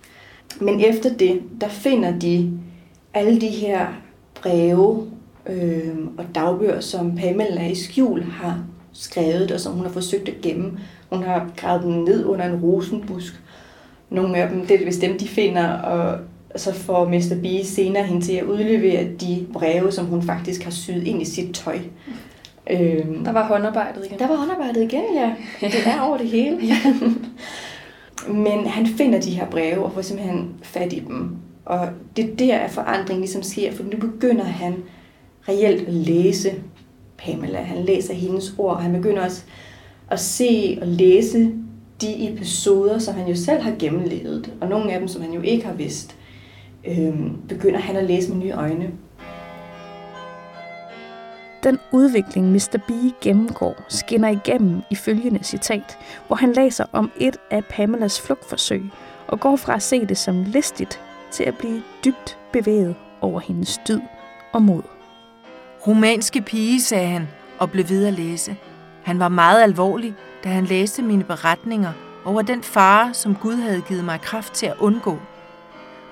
Men 0.60 0.80
efter 0.80 1.14
det, 1.14 1.42
der 1.60 1.68
finder 1.68 2.18
de 2.18 2.58
alle 3.14 3.40
de 3.40 3.48
her 3.48 3.86
breve 4.34 5.10
øh, 5.46 5.96
og 6.18 6.24
dagbøger, 6.34 6.80
som 6.80 7.16
Pamela 7.16 7.66
i 7.68 7.74
skjul 7.74 8.22
har 8.22 8.64
skrevet, 8.92 9.50
og 9.50 9.60
som 9.60 9.72
hun 9.72 9.86
har 9.86 9.92
forsøgt 9.92 10.28
at 10.28 10.40
gemme. 10.42 10.78
Hun 11.10 11.22
har 11.22 11.50
gravet 11.56 11.82
dem 11.82 11.92
ned 11.92 12.24
under 12.24 12.44
en 12.44 12.60
rosenbusk. 12.60 13.40
Nogle 14.10 14.36
af 14.36 14.48
dem, 14.48 14.66
det 14.66 14.80
er 14.80 14.84
vist 14.84 15.00
dem, 15.00 15.18
de 15.18 15.28
finder, 15.28 15.68
og 15.68 16.18
så 16.56 16.74
får 16.74 17.08
Mr. 17.08 17.40
B 17.42 17.66
senere 17.66 18.04
hende 18.04 18.26
til 18.26 18.32
at 18.32 18.44
udlevere 18.44 19.08
de 19.20 19.46
breve, 19.52 19.92
som 19.92 20.06
hun 20.06 20.22
faktisk 20.22 20.62
har 20.62 20.70
syet 20.70 21.06
ind 21.06 21.22
i 21.22 21.24
sit 21.24 21.54
tøj. 21.54 21.78
Øhm, 22.70 23.24
der 23.24 23.32
var 23.32 23.46
håndarbejdet 23.46 24.06
igen. 24.06 24.18
Der 24.18 24.28
var 24.28 24.36
håndarbejdet 24.36 24.82
igen, 24.82 25.04
ja. 25.14 25.34
Det 25.60 25.86
er 25.86 26.00
over 26.00 26.16
det 26.16 26.28
hele. 26.28 26.58
ja. 26.66 26.94
Men 28.32 28.66
han 28.66 28.86
finder 28.86 29.20
de 29.20 29.30
her 29.30 29.46
breve 29.46 29.84
og 29.84 29.92
får 29.92 30.02
simpelthen 30.02 30.50
fat 30.62 30.92
i 30.92 30.98
dem. 30.98 31.36
Og 31.64 31.88
det 32.16 32.24
er 32.24 32.36
der, 32.36 32.58
at 32.58 32.70
forandringen 32.70 33.20
ligesom 33.20 33.42
sker, 33.42 33.72
for 33.72 33.82
nu 33.82 33.96
begynder 34.00 34.44
han 34.44 34.74
reelt 35.48 35.88
at 35.88 35.94
læse 35.94 36.50
Pamela. 37.18 37.58
Han 37.58 37.84
læser 37.84 38.14
hendes 38.14 38.54
ord, 38.58 38.74
og 38.74 38.82
han 38.82 38.92
begynder 38.92 39.24
også 39.24 39.42
at 40.10 40.20
se 40.20 40.78
og 40.80 40.86
læse 40.86 41.52
de 42.00 42.32
episoder, 42.32 42.98
som 42.98 43.14
han 43.14 43.28
jo 43.28 43.34
selv 43.34 43.62
har 43.62 43.74
gennemlevet, 43.78 44.52
og 44.60 44.68
nogle 44.68 44.92
af 44.92 44.98
dem, 44.98 45.08
som 45.08 45.22
han 45.22 45.32
jo 45.32 45.40
ikke 45.40 45.66
har 45.66 45.74
vidst, 45.74 46.16
øhm, 46.84 47.36
begynder 47.48 47.80
han 47.80 47.96
at 47.96 48.04
læse 48.04 48.30
med 48.30 48.38
nye 48.38 48.52
øjne. 48.52 48.90
Den 51.62 51.78
udvikling, 51.92 52.52
Mr. 52.52 52.78
B 52.88 52.90
gennemgår, 53.20 53.84
skinner 53.88 54.28
igennem 54.28 54.82
i 54.90 54.94
følgende 54.94 55.44
citat, 55.44 55.98
hvor 56.26 56.36
han 56.36 56.52
læser 56.52 56.84
om 56.92 57.10
et 57.16 57.36
af 57.50 57.64
Pamelas 57.64 58.20
flugtforsøg 58.20 58.90
og 59.26 59.40
går 59.40 59.56
fra 59.56 59.74
at 59.74 59.82
se 59.82 60.06
det 60.06 60.18
som 60.18 60.44
listigt 60.44 61.00
til 61.30 61.44
at 61.44 61.58
blive 61.58 61.82
dybt 62.04 62.38
bevæget 62.52 62.94
over 63.20 63.40
hendes 63.40 63.78
dyd 63.88 64.00
og 64.52 64.62
mod. 64.62 64.82
Romanske 65.86 66.40
pige, 66.40 66.80
sagde 66.80 67.08
han 67.08 67.28
og 67.58 67.70
blev 67.70 67.88
ved 67.88 68.06
at 68.06 68.12
læse. 68.12 68.56
Han 69.02 69.18
var 69.18 69.28
meget 69.28 69.62
alvorlig, 69.62 70.14
da 70.44 70.48
han 70.48 70.64
læste 70.64 71.02
mine 71.02 71.24
beretninger 71.24 71.92
over 72.24 72.42
den 72.42 72.62
fare, 72.62 73.14
som 73.14 73.34
Gud 73.34 73.54
havde 73.54 73.82
givet 73.88 74.04
mig 74.04 74.20
kraft 74.20 74.52
til 74.52 74.66
at 74.66 74.76
undgå. 74.78 75.18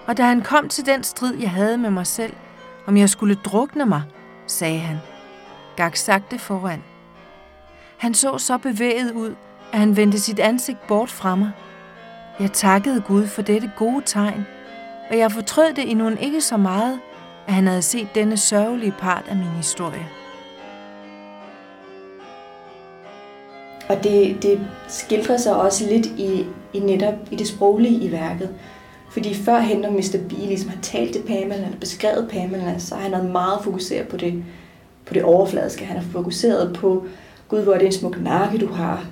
Og 0.07 0.17
da 0.17 0.23
han 0.23 0.43
kom 0.43 0.69
til 0.69 0.87
den 0.87 1.03
strid, 1.03 1.35
jeg 1.41 1.51
havde 1.51 1.79
med 1.79 1.91
mig 1.91 2.07
selv, 2.07 2.33
om 2.87 2.97
jeg 2.97 3.11
skulle 3.11 3.35
drukne 3.35 3.87
mig, 3.87 4.03
sagde 4.47 4.79
han, 4.79 4.97
gak 5.79 5.97
sagte 5.97 6.39
foran. 6.39 6.83
Han 7.97 8.15
så 8.15 8.39
så 8.39 8.59
bevæget 8.59 9.13
ud, 9.13 9.35
at 9.73 9.79
han 9.79 9.97
vendte 9.97 10.21
sit 10.21 10.39
ansigt 10.39 10.87
bort 10.89 11.11
fra 11.11 11.35
mig. 11.35 11.51
Jeg 12.41 12.53
takkede 12.53 13.01
Gud 13.01 13.27
for 13.27 13.43
dette 13.43 13.71
gode 13.77 14.03
tegn, 14.07 14.47
og 15.11 15.19
jeg 15.19 15.33
fortrød 15.33 15.73
det 15.75 15.91
endnu 15.91 16.11
ikke 16.21 16.41
så 16.41 16.57
meget, 16.57 17.01
at 17.47 17.55
han 17.55 17.67
havde 17.67 17.83
set 17.83 18.09
denne 18.15 18.37
sørgelige 18.37 18.95
part 18.99 19.25
af 19.29 19.37
min 19.37 19.47
historie. 19.47 20.09
Og 23.89 24.05
det, 24.05 24.43
det 24.43 24.61
skildrer 24.89 25.37
sig 25.37 25.57
også 25.57 25.87
lidt 25.91 26.07
i, 26.07 26.47
i 26.73 26.81
netop 26.81 27.15
i 27.31 27.37
det 27.37 27.49
sproglige 27.49 28.05
i 28.05 28.13
værket. 28.13 28.55
Fordi 29.11 29.35
førhen, 29.35 29.79
når 29.79 29.91
Mr. 29.91 30.29
B 30.29 30.33
ligesom 30.33 30.71
har 30.71 30.81
talt 30.83 31.13
til 31.13 31.23
Pamela, 31.23 31.55
eller 31.55 31.79
beskrevet 31.81 32.31
Pamela, 32.31 32.79
så 32.79 32.95
har 32.95 33.03
han 33.03 33.13
været 33.13 33.31
meget 33.31 33.61
fokuseret 33.65 34.09
på 34.09 34.17
det, 34.17 34.45
på 35.09 35.15
det 35.15 35.25
overfladiske. 35.25 35.85
Han 35.85 35.97
har 35.97 36.11
fokuseret 36.13 36.77
på, 36.77 37.05
gud, 37.49 37.63
hvor 37.63 37.73
er 37.73 37.79
det 37.79 37.87
en 37.87 37.93
smuk 37.93 38.21
nakke, 38.23 38.59
du 38.59 38.67
har, 38.67 39.07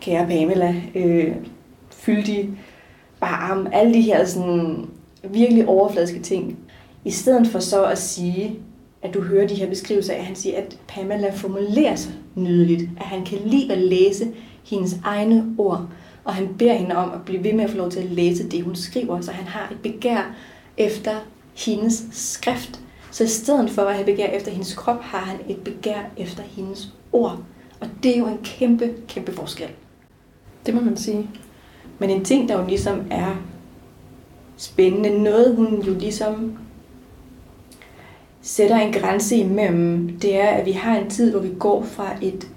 kære 0.00 0.26
Pamela, 0.26 0.74
øh, 0.94 1.34
fyldig 1.90 2.50
barm, 3.20 3.66
alle 3.72 3.94
de 3.94 4.00
her 4.00 4.24
sådan, 4.24 4.88
virkelig 5.24 5.68
overfladiske 5.68 6.20
ting. 6.20 6.58
I 7.04 7.10
stedet 7.10 7.46
for 7.46 7.58
så 7.58 7.84
at 7.84 7.98
sige, 7.98 8.58
at 9.02 9.14
du 9.14 9.20
hører 9.20 9.46
de 9.46 9.54
her 9.54 9.68
beskrivelser 9.68 10.12
af, 10.12 10.18
at 10.18 10.24
han 10.24 10.36
siger, 10.36 10.58
at 10.58 10.78
Pamela 10.88 11.30
formulerer 11.34 11.96
sig 11.96 12.12
nydeligt, 12.34 12.90
at 13.00 13.06
han 13.06 13.24
kan 13.24 13.38
lide 13.44 13.72
at 13.72 13.78
læse 13.78 14.28
hendes 14.64 14.96
egne 15.04 15.44
ord, 15.58 15.88
og 16.24 16.34
han 16.34 16.54
beder 16.58 16.74
hende 16.74 16.96
om 16.96 17.10
at 17.10 17.22
blive 17.24 17.44
ved 17.44 17.52
med 17.52 17.64
at 17.64 17.70
få 17.70 17.76
lov 17.76 17.90
til 17.90 18.00
at 18.00 18.10
læse 18.10 18.48
det, 18.48 18.62
hun 18.62 18.76
skriver, 18.76 19.20
så 19.20 19.32
han 19.32 19.46
har 19.46 19.68
et 19.72 19.78
begær 19.82 20.34
efter 20.76 21.12
hendes 21.54 22.04
skrift. 22.10 22.80
Så 23.12 23.24
i 23.24 23.28
stedet 23.28 23.70
for 23.70 23.82
at 23.82 23.94
have 23.94 24.04
begær 24.04 24.26
efter 24.26 24.50
hendes 24.50 24.74
krop, 24.74 25.02
har 25.02 25.18
han 25.18 25.36
et 25.48 25.58
begær 25.64 26.00
efter 26.16 26.42
hendes 26.42 26.92
ord. 27.12 27.38
Og 27.80 27.86
det 28.02 28.14
er 28.14 28.18
jo 28.18 28.26
en 28.26 28.38
kæmpe, 28.44 28.94
kæmpe 29.08 29.32
forskel. 29.32 29.68
Det 30.66 30.74
må 30.74 30.80
man 30.80 30.96
sige. 30.96 31.30
Men 31.98 32.10
en 32.10 32.24
ting, 32.24 32.48
der 32.48 32.60
jo 32.60 32.66
ligesom 32.66 33.02
er 33.10 33.36
spændende, 34.56 35.22
noget 35.22 35.56
hun 35.56 35.82
jo 35.82 35.94
ligesom 35.94 36.58
sætter 38.42 38.76
en 38.76 38.92
grænse 38.92 39.36
imellem, 39.36 40.18
det 40.22 40.36
er, 40.40 40.48
at 40.48 40.66
vi 40.66 40.72
har 40.72 40.98
en 40.98 41.10
tid, 41.10 41.30
hvor 41.30 41.40
vi 41.40 41.54
går 41.58 41.82
fra 41.82 42.16
et 42.22 42.48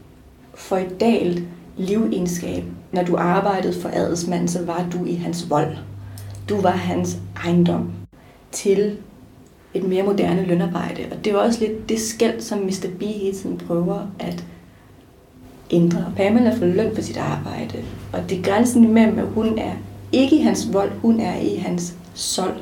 feudalt 0.54 1.44
livegenskab. 1.78 2.64
Når 2.92 3.04
du 3.04 3.18
arbejdede 3.18 3.82
for 3.82 3.90
adelsmanden, 3.90 4.48
så 4.48 4.66
var 4.66 4.88
du 4.94 5.06
i 5.06 5.14
hans 5.14 5.50
vold. 5.50 5.78
Du 6.50 6.62
var 6.62 6.72
hans 6.72 7.18
ejendom 7.44 7.92
til 8.52 8.98
et 9.76 9.84
mere 9.84 10.04
moderne 10.04 10.46
lønarbejde. 10.46 11.02
Og 11.12 11.26
det 11.26 11.34
er 11.34 11.38
også 11.38 11.60
lidt 11.60 11.90
det 11.90 12.00
skæld, 12.00 12.42
som 12.42 12.60
Mr. 12.60 12.88
B 13.00 13.02
hele 13.02 13.36
tiden 13.36 13.58
prøver 13.58 14.00
at 14.20 14.46
ændre. 15.72 16.14
Pamela 16.18 16.54
får 16.54 16.66
løn 16.66 16.96
for 16.96 17.02
sit 17.02 17.18
arbejde. 17.18 17.84
Og 18.14 18.30
det 18.30 18.40
er 18.40 18.44
grænsen 18.44 18.84
imellem, 18.84 19.20
at 19.20 19.26
hun 19.26 19.60
er 19.60 19.72
ikke 20.12 20.36
i 20.36 20.42
hans 20.42 20.74
vold, 20.74 20.92
hun 21.02 21.20
er 21.20 21.40
i 21.40 21.56
hans 21.56 21.96
sold. 22.14 22.58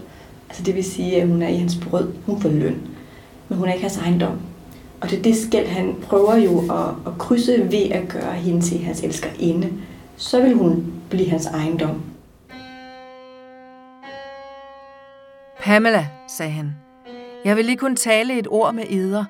Altså 0.50 0.64
det 0.64 0.76
vil 0.76 0.84
sige, 0.84 1.22
at 1.22 1.28
hun 1.28 1.42
er 1.42 1.48
i 1.48 1.58
hans 1.58 1.76
brød, 1.76 2.08
hun 2.26 2.42
får 2.42 2.50
løn 2.50 2.82
men 3.54 3.60
hun 3.60 3.68
er 3.68 3.74
ikke 3.74 3.84
hans 3.84 3.98
ejendom. 3.98 4.40
Og 5.02 5.10
det 5.10 5.20
er 5.20 5.24
det 5.24 5.36
skæld, 5.36 5.68
han 5.68 5.96
prøver 6.04 6.36
jo 6.36 6.60
at, 6.60 7.14
at 7.14 7.18
krydse 7.18 7.72
ved 7.72 7.92
at 7.92 8.08
gøre 8.10 8.34
hende 8.34 8.62
til 8.62 8.84
hans 8.84 9.04
elskerinde. 9.04 9.70
Så 10.18 10.42
vil 10.42 10.54
hun 10.54 10.94
blive 11.10 11.30
hans 11.30 11.46
ejendom. 11.46 12.02
Pamela, 15.64 16.08
sagde 16.38 16.52
han, 16.52 16.76
jeg 17.46 17.58
vil 17.58 17.66
lige 17.66 17.78
kun 17.78 17.96
tale 17.96 18.40
et 18.40 18.48
ord 18.48 18.74
med 18.74 18.84
eder. 18.90 19.26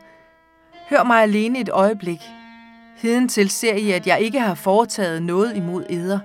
Hør 0.90 1.04
mig 1.04 1.24
alene 1.24 1.60
et 1.60 1.70
øjeblik. 1.70 2.22
Heden 2.98 3.28
til 3.28 3.50
ser 3.50 3.76
I, 3.76 3.92
at 3.92 4.08
jeg 4.08 4.22
ikke 4.22 4.40
har 4.40 4.56
foretaget 4.56 5.24
noget 5.24 5.56
imod 5.56 5.86
eder. 5.90 6.20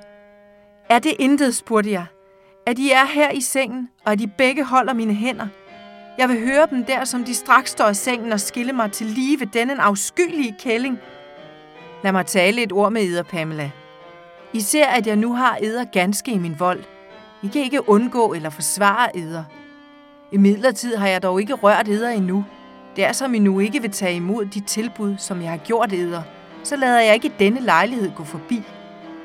Er 0.89 0.99
det 0.99 1.13
intet, 1.19 1.55
spurgte 1.55 1.91
jeg. 1.91 2.07
At 2.67 2.79
I 2.79 2.91
er 2.91 3.05
her 3.05 3.31
i 3.31 3.41
sengen, 3.41 3.89
og 4.05 4.13
at 4.13 4.21
I 4.21 4.27
begge 4.27 4.65
holder 4.65 4.93
mine 4.93 5.15
hænder– 5.15 5.47
jeg 6.19 6.29
vil 6.29 6.41
høre 6.41 6.67
dem 6.71 6.85
der, 6.85 7.05
som 7.05 7.25
de 7.25 7.35
straks 7.35 7.71
står 7.71 7.89
i 7.89 7.95
sengen 7.95 8.33
og 8.33 8.41
skille 8.41 8.73
mig 8.73 8.93
til 8.93 9.07
live 9.07 9.45
denne 9.45 9.83
afskyelige 9.83 10.57
kælling. 10.59 10.99
Lad 12.05 12.13
mig 12.13 12.27
tale 12.27 12.63
et 12.63 12.73
ord 12.73 12.93
med 12.93 13.03
Eder, 13.03 13.23
Pamela. 13.23 13.71
I 14.53 14.61
ser, 14.61 14.87
at 14.87 15.07
jeg 15.07 15.17
nu 15.17 15.35
har 15.35 15.59
Eder 15.63 15.85
ganske 15.85 16.33
i 16.33 16.39
min 16.39 16.59
vold. 16.59 16.85
I 17.43 17.47
kan 17.47 17.63
ikke 17.63 17.89
undgå 17.89 18.33
eller 18.33 18.51
forsvare 18.51 19.17
Eder. 19.17 19.45
I 20.33 20.37
midlertid 20.37 20.97
har 20.97 21.09
jeg 21.09 21.23
dog 21.23 21.41
ikke 21.41 21.55
rørt 21.55 21.89
Eder 21.89 22.09
endnu. 22.09 22.45
Det 22.97 23.05
er 23.05 23.13
som 23.13 23.35
I 23.35 23.39
nu 23.39 23.61
ikke 23.61 23.83
vil 23.83 23.91
tage 23.91 24.17
imod 24.17 24.45
de 24.45 24.61
tilbud, 24.61 25.15
som 25.19 25.43
jeg 25.43 25.51
har 25.51 25.57
gjort 25.57 25.93
Eder, 25.93 26.23
så 26.63 26.77
lader 26.77 27.01
jeg 27.01 27.15
ikke 27.15 27.33
denne 27.39 27.61
lejlighed 27.61 28.11
gå 28.17 28.25
forbi. 28.25 28.63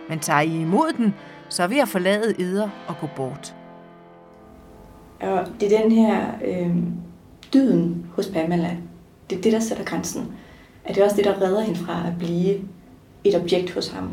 Men 0.10 0.20
tager 0.20 0.42
I 0.42 0.62
imod 0.62 0.94
den, 0.98 1.16
så 1.50 1.68
vil 1.68 1.78
jeg 1.78 1.88
forlade 1.88 2.42
Eder 2.42 2.70
og 2.88 2.96
gå 3.02 3.08
bort. 3.16 3.56
Og 5.22 5.48
det 5.60 5.74
er 5.74 5.82
den 5.82 5.92
her 5.92 6.26
øh, 6.46 6.76
dyden 7.54 8.06
hos 8.16 8.28
Pamela. 8.28 8.78
Det 9.30 9.38
er 9.38 9.42
det, 9.42 9.52
der 9.52 9.60
sætter 9.60 9.84
grænsen. 9.84 10.32
At 10.86 10.96
det 10.96 11.02
er 11.02 11.06
også 11.06 11.18
det, 11.18 11.26
der 11.26 11.42
redder 11.42 11.62
hende 11.62 11.80
fra 11.80 12.08
at 12.08 12.14
blive 12.20 12.60
et 13.24 13.36
objekt 13.36 13.72
hos 13.74 13.92
ham. 13.92 14.10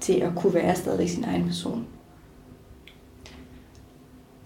Til 0.00 0.12
at 0.12 0.30
kunne 0.36 0.54
være 0.54 0.74
stadig 0.74 1.10
sin 1.10 1.24
egen 1.24 1.44
person. 1.44 1.86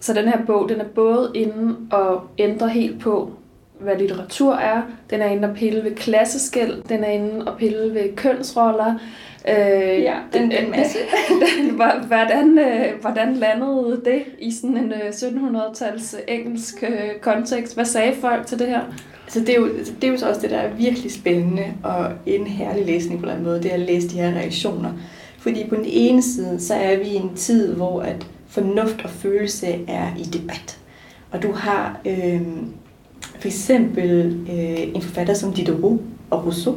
Så 0.03 0.13
den 0.13 0.27
her 0.27 0.45
bog, 0.45 0.69
den 0.69 0.81
er 0.81 0.85
både 0.95 1.31
inde 1.33 1.75
og 1.91 2.21
ændre 2.37 2.69
helt 2.69 2.99
på, 2.99 3.31
hvad 3.79 3.97
litteratur 3.97 4.53
er. 4.55 4.81
Den 5.09 5.21
er 5.21 5.27
inde 5.27 5.49
og 5.49 5.55
pille 5.55 5.83
ved 5.83 5.95
klasseskæld. 5.95 6.83
Den 6.89 7.03
er 7.03 7.07
inde 7.07 7.45
og 7.51 7.57
pille 7.57 7.93
ved 7.93 8.15
kønsroller. 8.15 8.93
Øh, 9.49 10.01
ja, 10.01 10.15
den, 10.33 10.51
en 10.51 10.71
masse. 10.71 10.97
den, 11.57 11.69
hvordan, 12.07 12.59
øh, 12.59 13.01
hvordan 13.01 13.33
landede 13.33 14.01
det 14.05 14.23
i 14.39 14.51
sådan 14.51 14.77
en 14.77 14.91
øh, 14.91 15.09
1700-tals 15.09 16.15
engelsk 16.27 16.83
øh, 16.83 17.19
kontekst? 17.21 17.75
Hvad 17.75 17.85
sagde 17.85 18.15
folk 18.21 18.47
til 18.47 18.59
det 18.59 18.67
her? 18.67 18.81
Altså 19.25 19.39
det, 19.39 19.49
er 19.49 19.55
jo, 19.55 19.67
det 20.01 20.03
er 20.03 20.11
jo 20.11 20.17
så 20.17 20.29
også 20.29 20.41
det, 20.41 20.49
der 20.49 20.57
er 20.57 20.73
virkelig 20.73 21.11
spændende 21.11 21.65
og 21.83 22.11
en 22.25 22.47
herlig 22.47 22.85
læsning 22.85 23.21
på 23.21 23.29
en 23.29 23.43
måde, 23.43 23.63
det 23.63 23.71
er 23.71 23.73
at 23.73 23.79
læse 23.79 24.09
de 24.09 24.15
her 24.15 24.33
reaktioner. 24.33 24.93
Fordi 25.37 25.67
på 25.69 25.75
den 25.75 25.85
ene 25.87 26.21
side, 26.21 26.59
så 26.59 26.73
er 26.73 26.97
vi 26.97 27.03
i 27.03 27.15
en 27.15 27.35
tid, 27.35 27.73
hvor 27.73 28.01
at 28.01 28.27
fornuft 28.53 29.01
og 29.03 29.09
følelse 29.09 29.67
er 29.87 30.15
i 30.17 30.23
debat. 30.23 30.79
Og 31.31 31.43
du 31.43 31.51
har 31.51 31.99
øh, 32.05 32.41
for 33.39 33.47
eksempel 33.47 34.39
øh, 34.49 34.95
en 34.95 35.01
forfatter 35.01 35.33
som 35.33 35.53
Diderot 35.53 35.99
og 36.29 36.45
Rousseau, 36.45 36.75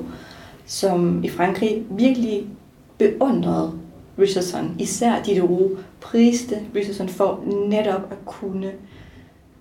som 0.66 1.24
i 1.24 1.28
Frankrig 1.28 1.82
virkelig 1.90 2.46
beundrede 2.98 3.72
Richardson, 4.18 4.76
især 4.78 5.22
Diderot, 5.22 5.70
priste 6.00 6.56
Richardson 6.74 7.08
for 7.08 7.40
netop 7.68 8.02
at 8.10 8.18
kunne 8.26 8.70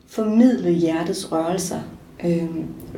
formidle 0.07 0.71
hjertets 0.71 1.31
rørelser 1.31 1.79
Øh, 2.23 2.49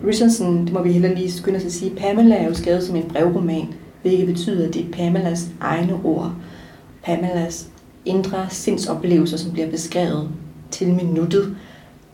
Richardson, 0.08 0.66
det 0.66 0.74
må 0.74 0.82
vi 0.82 0.92
heller 0.92 1.14
lige 1.16 1.32
skynde 1.32 1.58
os 1.58 1.66
at 1.66 1.72
sige, 1.72 1.96
Pamela 1.96 2.36
er 2.36 2.48
jo 2.48 2.54
skrevet 2.54 2.84
som 2.84 2.96
en 2.96 3.04
brevroman, 3.04 3.74
hvilket 4.02 4.28
betyder, 4.28 4.68
at 4.68 4.74
det 4.74 4.86
er 4.86 4.92
Pamelas 4.92 5.48
egne 5.62 6.00
ord. 6.04 6.32
Pamelas 7.04 7.70
indre 8.08 8.48
sindsoplevelser, 8.50 9.38
som 9.38 9.52
bliver 9.52 9.70
beskrevet 9.70 10.30
til 10.72 10.94
minuttet 10.94 11.58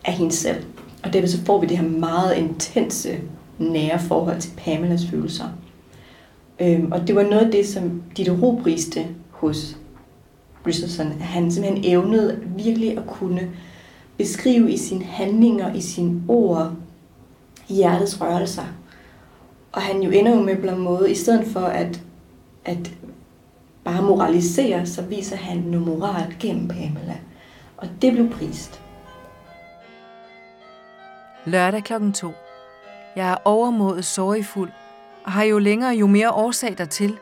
af 0.06 0.14
hende 0.14 0.32
selv. 0.32 0.64
Og 1.04 1.14
derved 1.14 1.28
så 1.28 1.46
får 1.46 1.62
vi 1.62 1.68
det 1.68 1.78
her 1.78 1.88
meget 1.88 2.36
intense, 2.36 3.18
nære 3.60 4.00
forhold 4.00 4.42
til 4.42 4.52
Pamelas 4.58 5.06
følelser. 5.06 5.46
Øhm, 6.60 6.92
og 6.92 7.08
det 7.08 7.16
var 7.16 7.24
noget 7.24 7.46
af 7.46 7.52
det, 7.52 7.68
som 7.68 8.04
Diderot 8.18 8.64
priste 8.64 9.08
hos 9.30 9.78
Richardson, 10.68 11.08
at 11.08 11.26
han 11.26 11.52
simpelthen 11.52 11.86
evnede 11.86 12.40
virkelig 12.58 12.98
at 12.98 13.08
kunne 13.08 13.50
beskrive 14.18 14.72
i 14.72 14.78
sine 14.78 15.04
handlinger, 15.04 15.74
i 15.74 15.82
sine 15.82 16.22
ord, 16.28 16.72
hjertets 17.70 18.22
rørelser. 18.22 18.66
Og 19.72 19.82
han 19.82 20.04
jo 20.04 20.10
ender 20.12 20.36
jo 20.36 20.42
med 20.42 20.56
på 20.56 20.68
en 20.68 20.82
måde, 20.82 21.12
i 21.12 21.16
stedet 21.16 21.48
for 21.48 21.60
at, 21.60 22.02
at 22.66 22.92
bare 23.84 24.02
moraliserer, 24.02 24.86
så 24.86 25.02
viser 25.02 25.36
han 25.36 25.58
noget 25.58 25.88
moral 25.88 26.36
gennem 26.40 26.68
Pamela. 26.68 27.18
Og 27.78 27.88
det 28.02 28.14
blev 28.14 28.32
prist. 28.32 28.82
Lørdag 31.46 31.84
klokken 31.84 32.14
2. 32.14 32.34
Jeg 33.16 33.32
er 33.32 33.38
overmodet 33.46 34.06
sorgfuld, 34.06 34.70
og 35.24 35.32
har 35.32 35.44
jo 35.44 35.60
længere 35.60 35.94
jo 35.94 36.08
mere 36.08 36.32
årsag 36.32 36.78
dertil. 36.78 37.18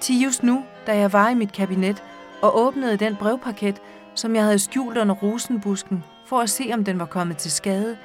Til 0.00 0.20
just 0.20 0.42
nu, 0.42 0.64
da 0.86 0.96
jeg 0.96 1.12
var 1.12 1.28
i 1.28 1.34
mit 1.34 1.52
kabinet 1.52 2.02
og 2.42 2.58
åbnede 2.58 2.96
den 2.96 3.16
brevpaket, 3.16 3.82
som 4.14 4.34
jeg 4.34 4.44
havde 4.44 4.58
skjult 4.58 4.98
under 4.98 5.14
rosenbusken, 5.14 6.04
for 6.26 6.40
at 6.40 6.50
se, 6.50 6.70
om 6.74 6.84
den 6.84 6.98
var 6.98 7.06
kommet 7.06 7.36
til 7.36 7.50
skade, 7.50 7.96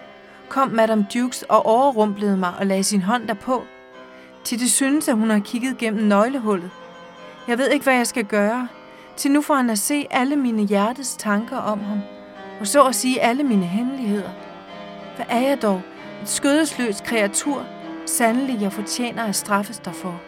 kom 0.49 0.69
Madame 0.69 1.07
Dukes 1.13 1.43
og 1.43 1.65
overrumplede 1.65 2.37
mig 2.37 2.53
og 2.59 2.65
lagde 2.65 2.83
sin 2.83 3.01
hånd 3.01 3.27
derpå. 3.27 3.63
Til 4.43 4.59
det 4.59 4.71
synes, 4.71 5.07
at 5.07 5.15
hun 5.15 5.29
har 5.29 5.39
kigget 5.39 5.77
gennem 5.77 6.03
nøglehullet. 6.03 6.69
Jeg 7.47 7.57
ved 7.57 7.69
ikke, 7.69 7.83
hvad 7.83 7.95
jeg 7.95 8.07
skal 8.07 8.25
gøre. 8.25 8.67
Til 9.15 9.31
nu 9.31 9.41
får 9.41 9.55
han 9.55 9.69
at 9.69 9.79
se 9.79 10.05
alle 10.11 10.35
mine 10.35 10.67
hjertes 10.67 11.15
tanker 11.19 11.57
om 11.57 11.79
ham, 11.79 11.99
og 12.59 12.67
så 12.67 12.83
at 12.83 12.95
sige 12.95 13.21
alle 13.21 13.43
mine 13.43 13.65
hemmeligheder. 13.65 14.29
Hvad 15.15 15.25
er 15.29 15.39
jeg 15.39 15.61
dog? 15.61 15.81
Et 16.21 16.29
skødesløst 16.29 17.03
kreatur. 17.03 17.65
Sandelig, 18.05 18.61
jeg 18.61 18.73
fortjener 18.73 19.23
at 19.23 19.35
straffes 19.35 19.79
derfor. 19.79 20.21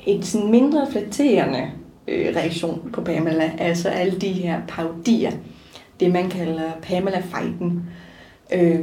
En 0.00 0.22
sådan 0.22 0.50
mindre 0.50 0.86
flatterende 0.90 1.70
øh, 2.08 2.26
reaktion 2.36 2.90
på 2.92 3.00
Pamela, 3.00 3.52
altså 3.58 3.88
alle 3.88 4.20
de 4.20 4.32
her 4.32 4.60
parodier, 4.68 5.32
det 6.00 6.12
man 6.12 6.30
kalder 6.30 6.72
Pamela-fejden, 6.82 7.90
øh, 8.52 8.80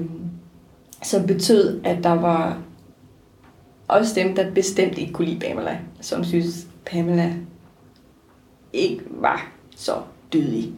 som 1.03 1.27
betød, 1.27 1.81
at 1.83 2.03
der 2.03 2.13
var 2.13 2.57
også 3.87 4.15
dem, 4.15 4.35
der 4.35 4.51
bestemt 4.51 4.97
ikke 4.97 5.13
kunne 5.13 5.27
lide 5.27 5.39
Pamela, 5.39 5.79
som 6.01 6.23
synes, 6.23 6.67
Pamela 6.85 7.33
ikke 8.73 9.01
var 9.09 9.51
så 9.75 9.95
dydig. 10.33 10.71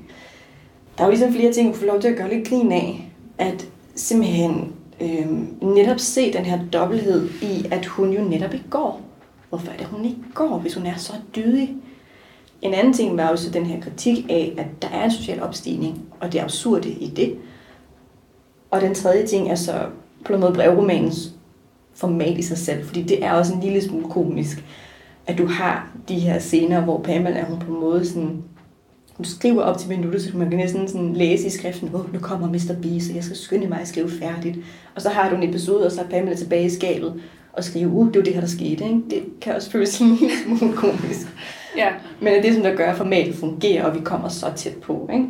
Der 0.97 1.03
var 1.03 1.09
ligesom 1.09 1.33
flere 1.33 1.53
ting, 1.53 1.69
at 1.69 1.75
får 1.75 1.85
lov 1.85 2.01
til 2.01 2.07
at 2.07 2.17
gøre 2.17 2.33
lidt 2.33 2.47
grin 2.47 2.71
af, 2.71 3.11
at 3.37 3.67
simpelthen 3.95 4.73
øh, 5.01 5.27
netop 5.61 5.99
se 5.99 6.33
den 6.33 6.45
her 6.45 6.59
dobbelthed 6.73 7.29
i, 7.41 7.65
at 7.71 7.85
hun 7.85 8.13
jo 8.13 8.23
netop 8.23 8.53
ikke 8.53 8.69
går. 8.69 9.01
Hvorfor 9.49 9.71
er 9.71 9.77
det, 9.77 9.85
hun 9.85 10.05
ikke 10.05 10.21
går, 10.33 10.57
hvis 10.57 10.73
hun 10.73 10.85
er 10.85 10.95
så 10.97 11.13
dydig? 11.35 11.75
En 12.61 12.73
anden 12.73 12.93
ting 12.93 13.17
var 13.17 13.27
også 13.27 13.49
den 13.49 13.65
her 13.65 13.81
kritik 13.81 14.25
af, 14.29 14.53
at 14.57 14.67
der 14.81 14.87
er 14.87 15.03
en 15.03 15.11
social 15.11 15.43
opstigning, 15.43 16.01
og 16.19 16.33
det 16.33 16.39
absurde 16.39 16.89
i 16.89 17.07
det. 17.07 17.37
Og 18.71 18.81
den 18.81 18.95
tredje 18.95 19.27
ting 19.27 19.51
er 19.51 19.55
så 19.55 19.85
på 20.25 20.33
en 20.33 20.39
måde 20.39 20.53
brevromanens 20.53 21.36
format 21.97 22.37
i 22.37 22.41
sig 22.41 22.57
selv, 22.57 22.85
fordi 22.85 23.01
det 23.03 23.23
er 23.23 23.31
også 23.31 23.53
en 23.53 23.61
lille 23.61 23.81
smule 23.81 24.09
komisk, 24.09 24.65
at 25.27 25.37
du 25.37 25.45
har 25.45 25.87
de 26.07 26.19
her 26.19 26.39
scener, 26.39 26.81
hvor 26.81 27.01
Pamela 27.01 27.43
hun 27.43 27.59
på 27.59 27.73
en 27.73 27.79
måde 27.79 28.05
sådan, 28.05 28.43
hun 29.17 29.25
skriver 29.25 29.61
op 29.61 29.77
til 29.77 29.89
minuttet, 29.89 30.21
så 30.21 30.37
man 30.37 30.49
kan 30.49 30.59
næsten 30.59 30.87
sådan 30.87 31.13
læse 31.13 31.47
i 31.47 31.49
skriften, 31.49 31.89
oh, 31.93 32.13
nu 32.13 32.19
kommer 32.19 32.47
Mr. 32.47 32.81
B, 32.81 33.01
så 33.01 33.13
jeg 33.13 33.23
skal 33.23 33.37
skynde 33.37 33.67
mig 33.67 33.81
at 33.81 33.87
skrive 33.87 34.09
færdigt. 34.09 34.57
Og 34.95 35.01
så 35.01 35.09
har 35.09 35.29
du 35.29 35.35
en 35.35 35.49
episode, 35.49 35.85
og 35.85 35.91
så 35.91 36.01
er 36.01 36.05
Pamela 36.05 36.35
tilbage 36.35 36.65
i 36.65 36.69
skabet 36.69 37.21
og 37.53 37.63
skrive, 37.63 37.89
uh, 37.89 38.07
det 38.07 38.15
var 38.15 38.23
det 38.23 38.33
her, 38.33 38.41
der 38.41 38.47
skete. 38.47 38.83
Ikke? 38.83 39.01
Det 39.09 39.23
kan 39.41 39.55
også 39.55 39.71
føles 39.71 39.99
en 39.99 40.15
lille 40.15 40.35
smule 40.45 40.73
komisk. 40.73 41.27
Ja. 41.77 41.89
Men 42.19 42.27
det 42.27 42.37
er 42.37 42.41
det, 42.41 42.53
som 42.53 42.63
der 42.63 42.75
gør, 42.75 42.91
at 42.91 42.97
formatet 42.97 43.35
fungerer, 43.35 43.85
og 43.85 43.95
vi 43.95 43.99
kommer 44.03 44.29
så 44.29 44.45
tæt 44.55 44.75
på. 44.75 45.09
Ikke? 45.13 45.25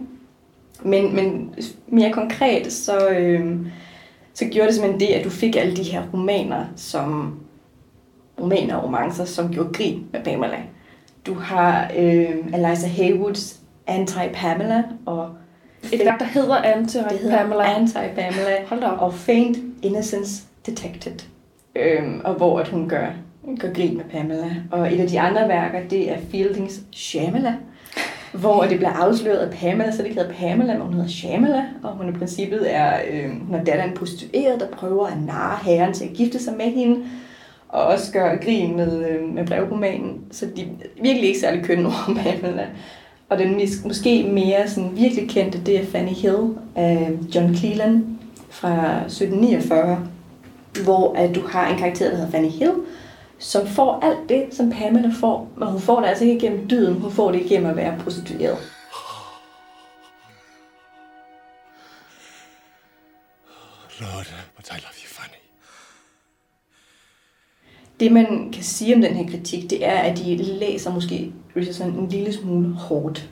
Men, 0.84 1.16
men 1.16 1.56
mere 1.88 2.12
konkret, 2.14 2.74
så, 2.74 3.10
øh, 3.10 3.58
så 4.38 4.46
gjorde 4.46 4.68
det 4.68 4.76
simpelthen 4.76 5.00
det, 5.00 5.14
at 5.14 5.26
du 5.26 5.30
fik 5.30 5.56
alle 5.56 5.76
de 5.76 5.84
her 5.84 6.02
romaner, 6.14 6.66
som 6.76 7.40
romaner 8.42 8.76
og 8.76 8.84
romancer, 8.84 9.26
som 9.26 9.54
gjorde 9.54 9.70
grin 9.74 10.06
med 10.14 10.24
Pamela. 10.24 10.58
Du 11.26 11.34
har 11.34 11.92
øh, 11.98 12.36
Eliza 12.54 12.88
Haywoods 12.88 13.60
Anti-Pamela, 13.90 14.84
og 15.06 15.30
Et 15.94 16.02
værk, 16.06 16.20
der 16.20 16.26
hedder 16.26 16.56
Anti 16.56 16.98
det 16.98 17.20
hedder 17.22 17.38
Pamela. 17.38 17.64
Anti-Pamela, 17.64 18.66
Hold 18.70 18.82
da 18.82 18.88
op. 18.88 19.02
og 19.02 19.14
Faint 19.14 19.58
Innocence 19.82 20.44
Detected. 20.66 21.20
Øhm, 21.76 22.22
og 22.24 22.34
hvor 22.34 22.60
at 22.60 22.68
hun 22.68 22.90
gør, 22.90 23.08
gør 23.60 23.74
grin 23.74 23.98
med 23.98 24.06
Pamela. 24.06 24.56
Og 24.72 24.94
et 24.94 25.00
af 25.00 25.08
de 25.08 25.20
andre 25.20 25.48
værker, 25.48 25.88
det 25.90 26.12
er 26.12 26.18
Fieldings 26.32 26.80
Shamala, 26.92 27.56
hvor 28.40 28.64
det 28.64 28.78
bliver 28.78 28.92
afsløret 28.94 29.38
af 29.38 29.52
Pamela, 29.52 29.92
så 29.92 29.98
det 29.98 30.06
ikke 30.06 30.22
hedder 30.22 30.34
Pamela, 30.34 30.74
men 30.74 30.82
hun 30.82 30.94
hedder 30.94 31.10
Shamala, 31.10 31.64
og 31.84 31.92
hun 31.92 32.10
i 32.10 32.12
princippet 32.12 32.76
er, 32.76 32.94
øh, 33.12 33.52
når 33.52 33.58
datteren 33.64 33.94
prostitueret, 33.96 34.60
der 34.60 34.68
prøver 34.68 35.08
at 35.08 35.22
narre 35.28 35.58
herren 35.64 35.94
til 35.94 36.06
at 36.06 36.14
gifte 36.14 36.40
sig 36.44 36.54
med 36.58 36.66
hende, 36.66 37.00
og 37.70 37.84
også 37.84 38.12
gør 38.12 38.36
grin 38.36 38.76
med, 38.76 39.06
øh, 39.10 39.34
med 39.36 39.48
brevromanen, 39.48 40.22
så 40.32 40.46
de 40.56 40.62
er 40.62 40.66
virkelig 41.02 41.28
ikke 41.28 41.40
særlig 41.40 41.64
kønne 41.64 41.86
ord 41.88 42.06
om 42.08 42.16
Pamela. 42.16 42.66
Og 43.30 43.38
den 43.40 43.56
mis- 43.62 43.88
måske 43.88 44.24
mere 44.24 44.68
sådan 44.68 44.90
virkelig 44.96 45.30
kendte, 45.30 45.60
det 45.66 45.80
er 45.82 45.86
Fanny 45.86 46.10
Hill 46.10 46.38
af 46.76 47.10
John 47.36 47.56
Cleland 47.56 48.04
fra 48.50 49.02
1749, 49.06 50.00
hvor 50.84 51.14
at 51.18 51.36
du 51.36 51.42
har 51.48 51.72
en 51.72 51.78
karakter, 51.78 52.10
der 52.10 52.16
hedder 52.16 52.32
Fanny 52.32 52.50
Hill, 52.50 52.72
som 53.40 53.68
får 53.68 54.00
alt 54.04 54.30
det, 54.30 54.48
som 54.52 54.72
Pamela 54.72 55.12
får, 55.20 55.50
men 55.58 55.68
hun 55.68 55.82
får 55.82 56.02
det 56.02 56.08
altså 56.08 56.26
ikke 56.26 56.40
gennem 56.40 56.70
dyden, 56.70 56.94
hun 56.94 57.12
får 57.12 57.32
det 57.32 57.42
igennem 57.42 57.70
at 57.70 57.76
være 57.76 58.00
prostitueret. 58.04 58.58
Lord, 64.00 64.28
but 64.56 64.68
I 64.68 64.74
love 64.74 64.98
you, 65.04 65.08
Fanny. 65.08 65.38
Det, 68.00 68.12
man 68.12 68.52
kan 68.54 68.64
sige 68.64 68.96
om 68.96 69.02
den 69.02 69.16
her 69.16 69.30
kritik, 69.38 69.70
det 69.70 69.86
er, 69.86 70.00
at 70.00 70.18
de 70.18 70.36
læser 70.36 70.94
måske 70.94 71.34
Richardson 71.56 71.90
en 71.90 72.10
lille 72.10 72.34
smule 72.34 72.74
hårdt. 72.74 73.30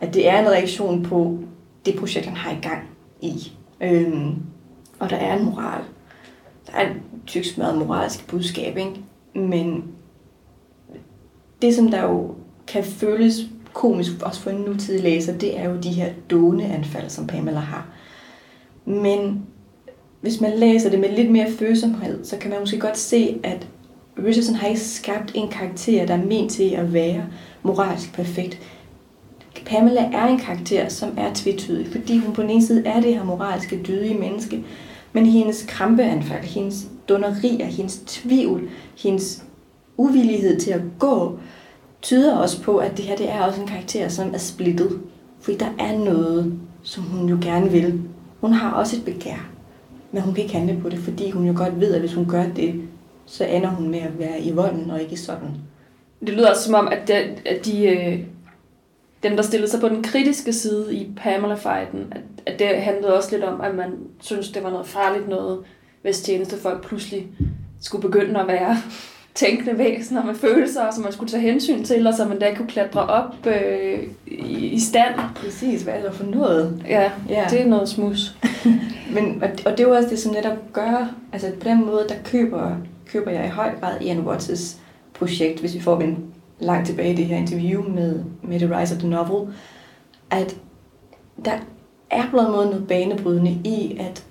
At 0.00 0.14
det 0.14 0.28
er 0.28 0.40
en 0.40 0.50
reaktion 0.50 1.02
på 1.02 1.38
det 1.84 1.96
projekt, 1.98 2.26
han 2.26 2.36
har 2.36 2.50
i 2.52 2.60
gang 2.62 2.88
i. 3.20 3.52
Øhm, 3.80 4.42
og 4.98 5.10
der 5.10 5.16
er 5.16 5.36
en 5.36 5.44
moral. 5.44 5.82
Der 6.66 6.72
er 6.72 6.90
et 6.90 6.96
tyk 7.26 7.44
smørret 7.44 7.78
moralsk 7.78 8.26
budskab, 8.26 8.76
ikke? 8.76 9.04
Men 9.34 9.84
det, 11.62 11.74
som 11.74 11.90
der 11.90 12.02
jo 12.02 12.34
kan 12.66 12.84
føles 12.84 13.46
komisk, 13.72 14.12
også 14.22 14.40
for 14.40 14.50
en 14.50 14.60
nutidig 14.60 15.02
læser, 15.02 15.38
det 15.38 15.58
er 15.58 15.68
jo 15.70 15.76
de 15.76 15.88
her 15.88 16.08
dåneanfald, 16.30 17.10
som 17.10 17.26
Pamela 17.26 17.58
har. 17.58 17.86
Men 18.84 19.46
hvis 20.20 20.40
man 20.40 20.52
læser 20.58 20.90
det 20.90 21.00
med 21.00 21.16
lidt 21.16 21.30
mere 21.30 21.52
følsomhed, 21.52 22.24
så 22.24 22.38
kan 22.38 22.50
man 22.50 22.60
måske 22.60 22.78
godt 22.78 22.98
se, 22.98 23.40
at 23.42 23.68
Richardson 24.18 24.54
har 24.54 24.68
ikke 24.68 24.80
skabt 24.80 25.32
en 25.34 25.48
karakter, 25.48 26.06
der 26.06 26.14
er 26.14 26.24
ment 26.24 26.50
til 26.50 26.70
at 26.70 26.92
være 26.92 27.26
moralsk 27.62 28.12
perfekt. 28.12 28.60
Pamela 29.66 30.00
er 30.00 30.26
en 30.26 30.38
karakter, 30.38 30.88
som 30.88 31.14
er 31.18 31.30
tvetydig, 31.34 31.86
fordi 31.86 32.18
hun 32.18 32.34
på 32.34 32.42
den 32.42 32.50
ene 32.50 32.66
side 32.66 32.86
er 32.86 33.00
det 33.00 33.14
her 33.14 33.24
moralske, 33.24 33.82
dydige 33.86 34.18
menneske, 34.18 34.64
men 35.12 35.26
hendes 35.26 35.64
krampeanfald, 35.68 36.44
hendes 36.44 36.86
dunderier, 37.08 37.66
hendes 37.66 38.02
tvivl, 38.06 38.68
hendes 38.98 39.44
uvillighed 39.96 40.60
til 40.60 40.70
at 40.70 40.80
gå, 40.98 41.38
tyder 42.02 42.36
også 42.36 42.62
på, 42.62 42.76
at 42.76 42.96
det 42.96 43.04
her 43.04 43.16
det 43.16 43.30
er 43.30 43.42
også 43.42 43.60
en 43.60 43.66
karakter, 43.66 44.08
som 44.08 44.34
er 44.34 44.38
splittet. 44.38 45.00
Fordi 45.40 45.56
der 45.56 45.70
er 45.78 45.98
noget, 45.98 46.58
som 46.82 47.02
hun 47.02 47.28
jo 47.28 47.38
gerne 47.42 47.70
vil. 47.70 48.02
Hun 48.40 48.52
har 48.52 48.72
også 48.72 48.96
et 48.96 49.04
begær, 49.04 49.50
men 50.12 50.22
hun 50.22 50.34
kan 50.34 50.42
ikke 50.42 50.56
handle 50.56 50.80
på 50.82 50.88
det, 50.88 50.98
fordi 50.98 51.30
hun 51.30 51.46
jo 51.46 51.54
godt 51.56 51.80
ved, 51.80 51.94
at 51.94 52.00
hvis 52.00 52.14
hun 52.14 52.26
gør 52.28 52.44
det, 52.56 52.82
så 53.26 53.44
ender 53.44 53.68
hun 53.68 53.88
med 53.88 53.98
at 53.98 54.18
være 54.18 54.40
i 54.40 54.52
volden 54.52 54.90
og 54.90 55.02
ikke 55.02 55.16
sådan. 55.16 55.48
Det 56.20 56.34
lyder 56.34 56.50
også 56.50 56.64
som 56.64 56.74
om, 56.74 56.88
at, 56.88 57.08
de, 57.08 57.14
at 57.46 57.64
de, 57.64 57.86
øh, 57.86 58.18
dem, 59.22 59.36
der 59.36 59.42
stillede 59.42 59.70
sig 59.70 59.80
på 59.80 59.88
den 59.88 60.02
kritiske 60.02 60.52
side 60.52 60.94
i 60.94 61.10
Pamela-fighten, 61.16 62.12
at, 62.12 62.22
at 62.46 62.58
det 62.58 62.66
handlede 62.66 63.16
også 63.16 63.30
lidt 63.30 63.44
om, 63.44 63.60
at 63.60 63.74
man 63.74 63.92
synes, 64.20 64.50
det 64.50 64.64
var 64.64 64.70
noget 64.70 64.86
farligt 64.86 65.28
noget, 65.28 65.58
hvis 66.04 66.20
tjenestefolk 66.20 66.86
pludselig 66.86 67.26
skulle 67.80 68.02
begynde 68.02 68.40
at 68.40 68.46
være 68.48 68.76
tænkende 69.34 69.78
væsener 69.78 70.24
med 70.24 70.34
følelser, 70.34 70.90
som 70.92 71.02
man 71.04 71.12
skulle 71.12 71.30
tage 71.30 71.40
hensyn 71.42 71.84
til, 71.84 72.06
og 72.06 72.14
så 72.14 72.24
man 72.24 72.38
da 72.38 72.54
kunne 72.54 72.68
klatre 72.68 73.00
op 73.06 73.46
øh, 73.46 73.98
i, 74.26 74.66
i 74.68 74.80
stand. 74.80 75.14
Præcis, 75.34 75.82
hvad 75.82 75.94
er 75.94 76.02
der 76.02 76.12
for 76.12 76.24
noget? 76.24 76.82
Ja, 76.88 77.10
Ja. 77.28 77.46
det 77.50 77.60
er 77.60 77.66
noget 77.66 77.88
smus. 77.88 78.36
Men, 79.14 79.42
og, 79.42 79.48
og 79.66 79.72
det 79.72 79.80
er 79.80 79.84
jo 79.88 79.94
også 79.94 80.08
det, 80.08 80.18
som 80.18 80.32
netop 80.32 80.56
gør, 80.72 81.14
altså 81.32 81.50
på 81.60 81.68
den 81.68 81.86
måde, 81.86 82.06
der 82.08 82.14
køber, 82.24 82.76
køber 83.06 83.30
jeg 83.30 83.46
i 83.46 83.50
høj 83.50 83.70
grad 83.80 84.00
Ian 84.00 84.26
Watts' 84.28 84.76
projekt, 85.14 85.60
hvis 85.60 85.74
vi 85.74 85.80
får 85.80 86.00
en 86.00 86.24
langt 86.60 86.86
tilbage 86.86 87.12
i 87.12 87.16
det 87.16 87.26
her 87.26 87.36
interview 87.36 87.88
med, 87.88 88.24
med 88.42 88.60
The 88.60 88.78
Rise 88.80 88.94
of 88.94 89.00
the 89.00 89.08
Novel, 89.10 89.52
at 90.30 90.56
der 91.44 91.52
er 92.10 92.22
på 92.30 92.38
en 92.38 92.52
måde 92.52 92.66
noget 92.66 92.86
banebrydende 92.88 93.50
i, 93.50 93.96
at 94.00 94.24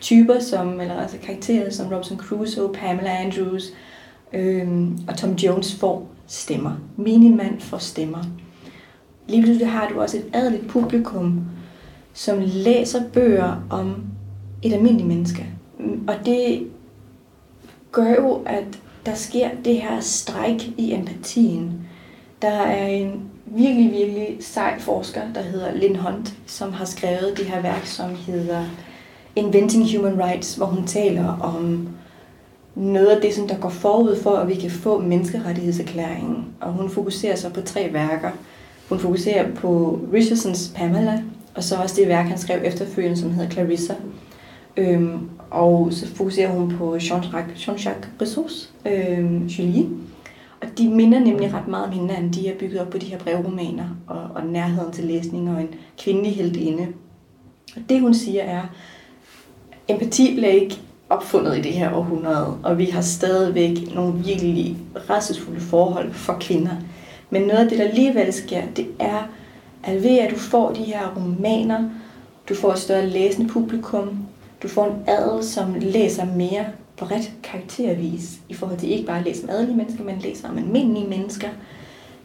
typer 0.00 0.40
som, 0.40 0.80
eller 0.80 0.94
altså 0.94 1.16
karakterer 1.18 1.70
som 1.70 1.86
Robinson 1.86 2.18
Crusoe, 2.18 2.72
Pamela 2.72 3.10
Andrews 3.10 3.72
øh, 4.32 4.68
og 5.08 5.16
Tom 5.16 5.32
Jones 5.32 5.74
får 5.74 6.08
stemmer. 6.26 6.72
Minimand 6.96 7.60
får 7.60 7.78
stemmer. 7.78 8.24
Lige 9.28 9.42
pludselig 9.42 9.70
har 9.70 9.88
du 9.88 10.00
også 10.00 10.16
et 10.16 10.24
adeligt 10.32 10.68
publikum, 10.68 11.44
som 12.14 12.38
læser 12.38 13.02
bøger 13.12 13.66
om 13.70 14.04
et 14.62 14.72
almindeligt 14.72 15.08
menneske. 15.08 15.46
Og 16.08 16.14
det 16.24 16.66
gør 17.92 18.14
jo, 18.14 18.42
at 18.46 18.64
der 19.06 19.14
sker 19.14 19.48
det 19.64 19.82
her 19.82 20.00
stræk 20.00 20.72
i 20.76 20.92
empatien. 20.92 21.88
Der 22.42 22.52
er 22.52 22.86
en 22.86 23.30
virkelig, 23.46 23.92
virkelig 23.92 24.36
sej 24.40 24.80
forsker, 24.80 25.32
der 25.34 25.42
hedder 25.42 25.74
Lynn 25.74 25.96
Hunt, 25.96 26.34
som 26.46 26.72
har 26.72 26.84
skrevet 26.84 27.34
det 27.36 27.46
her 27.46 27.62
værk, 27.62 27.86
som 27.86 28.14
hedder 28.14 28.64
Inventing 29.36 29.96
Human 29.96 30.22
Rights, 30.24 30.54
hvor 30.54 30.66
hun 30.66 30.86
taler 30.86 31.38
om 31.40 31.88
noget 32.74 33.06
af 33.06 33.20
det, 33.22 33.34
som 33.34 33.48
der 33.48 33.58
går 33.58 33.68
forud 33.68 34.16
for, 34.22 34.30
at 34.30 34.48
vi 34.48 34.54
kan 34.54 34.70
få 34.70 35.00
menneskerettighedserklæringen. 35.00 36.44
Og 36.60 36.72
hun 36.72 36.90
fokuserer 36.90 37.36
så 37.36 37.50
på 37.50 37.60
tre 37.60 37.92
værker. 37.92 38.30
Hun 38.88 38.98
fokuserer 38.98 39.54
på 39.54 40.00
Richardsons 40.12 40.72
Pamela, 40.76 41.22
og 41.54 41.64
så 41.64 41.76
også 41.76 41.96
det 42.00 42.08
værk, 42.08 42.26
han 42.26 42.38
skrev 42.38 42.60
efterfølgende, 42.64 43.16
som 43.16 43.30
hedder 43.30 43.50
Clarissa. 43.50 43.94
Øhm, 44.76 45.18
og 45.50 45.88
så 45.92 46.06
fokuserer 46.06 46.50
hun 46.50 46.76
på 46.78 46.96
Jean-Jacques, 46.96 47.68
Jean-Jacques 47.68 48.22
Rousseau's 48.22 48.68
øhm, 48.86 49.46
Julie. 49.46 49.86
Og 50.60 50.68
de 50.78 50.88
minder 50.88 51.18
nemlig 51.18 51.54
ret 51.54 51.68
meget 51.68 51.86
om 51.86 51.92
hinanden. 51.92 52.32
De 52.32 52.48
er 52.48 52.58
bygget 52.58 52.80
op 52.80 52.90
på 52.90 52.98
de 52.98 53.06
her 53.06 53.18
brevromaner 53.18 53.88
og, 54.06 54.20
og 54.34 54.46
nærheden 54.46 54.92
til 54.92 55.04
læsning 55.04 55.50
og 55.50 55.60
en 55.60 55.68
kvindelig 55.98 56.36
heldinde. 56.36 56.86
Og 57.76 57.82
det 57.88 58.00
hun 58.00 58.14
siger 58.14 58.42
er, 58.42 58.62
empati 59.88 60.34
blev 60.34 60.54
ikke 60.62 60.78
opfundet 61.10 61.58
i 61.58 61.60
det 61.60 61.72
her 61.72 61.92
århundrede, 61.92 62.58
og 62.62 62.78
vi 62.78 62.84
har 62.84 63.00
stadigvæk 63.00 63.94
nogle 63.94 64.14
virkelig 64.24 64.76
rædselsfulde 65.10 65.60
forhold 65.60 66.12
for 66.12 66.36
kvinder. 66.40 66.76
Men 67.30 67.42
noget 67.42 67.58
af 67.60 67.68
det, 67.68 67.78
der 67.78 67.84
alligevel 67.84 68.32
sker, 68.32 68.62
det 68.76 68.86
er, 68.98 69.28
at 69.82 70.02
ved 70.02 70.18
at 70.18 70.30
du 70.30 70.36
får 70.36 70.72
de 70.72 70.82
her 70.82 71.14
romaner, 71.16 71.90
du 72.48 72.54
får 72.54 72.72
et 72.72 72.78
større 72.78 73.06
læsende 73.06 73.48
publikum, 73.48 74.18
du 74.62 74.68
får 74.68 74.86
en 74.86 75.02
adel, 75.06 75.44
som 75.44 75.74
læser 75.80 76.24
mere 76.24 76.64
bredt 76.96 77.32
karaktervis, 77.42 78.38
i 78.48 78.54
forhold 78.54 78.78
til 78.78 78.92
ikke 78.92 79.06
bare 79.06 79.18
at 79.18 79.24
læse 79.24 79.44
om 79.44 79.50
adelige 79.50 79.76
mennesker, 79.76 80.04
men 80.04 80.18
læser 80.18 80.48
om 80.48 80.58
almindelige 80.58 81.08
mennesker, 81.08 81.48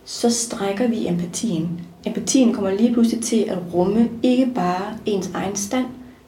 så 0.06 0.30
strækker 0.30 0.88
vi 0.88 1.08
empatien. 1.08 1.82
Empatien 2.06 2.54
kommer 2.54 2.72
lige 2.72 2.94
pludselig 2.94 3.24
til 3.24 3.46
at 3.50 3.58
rumme 3.74 4.10
ikke 4.24 4.46
bare 4.56 4.98
ens 5.06 5.32
egen 5.34 5.56
stand, 5.56 5.86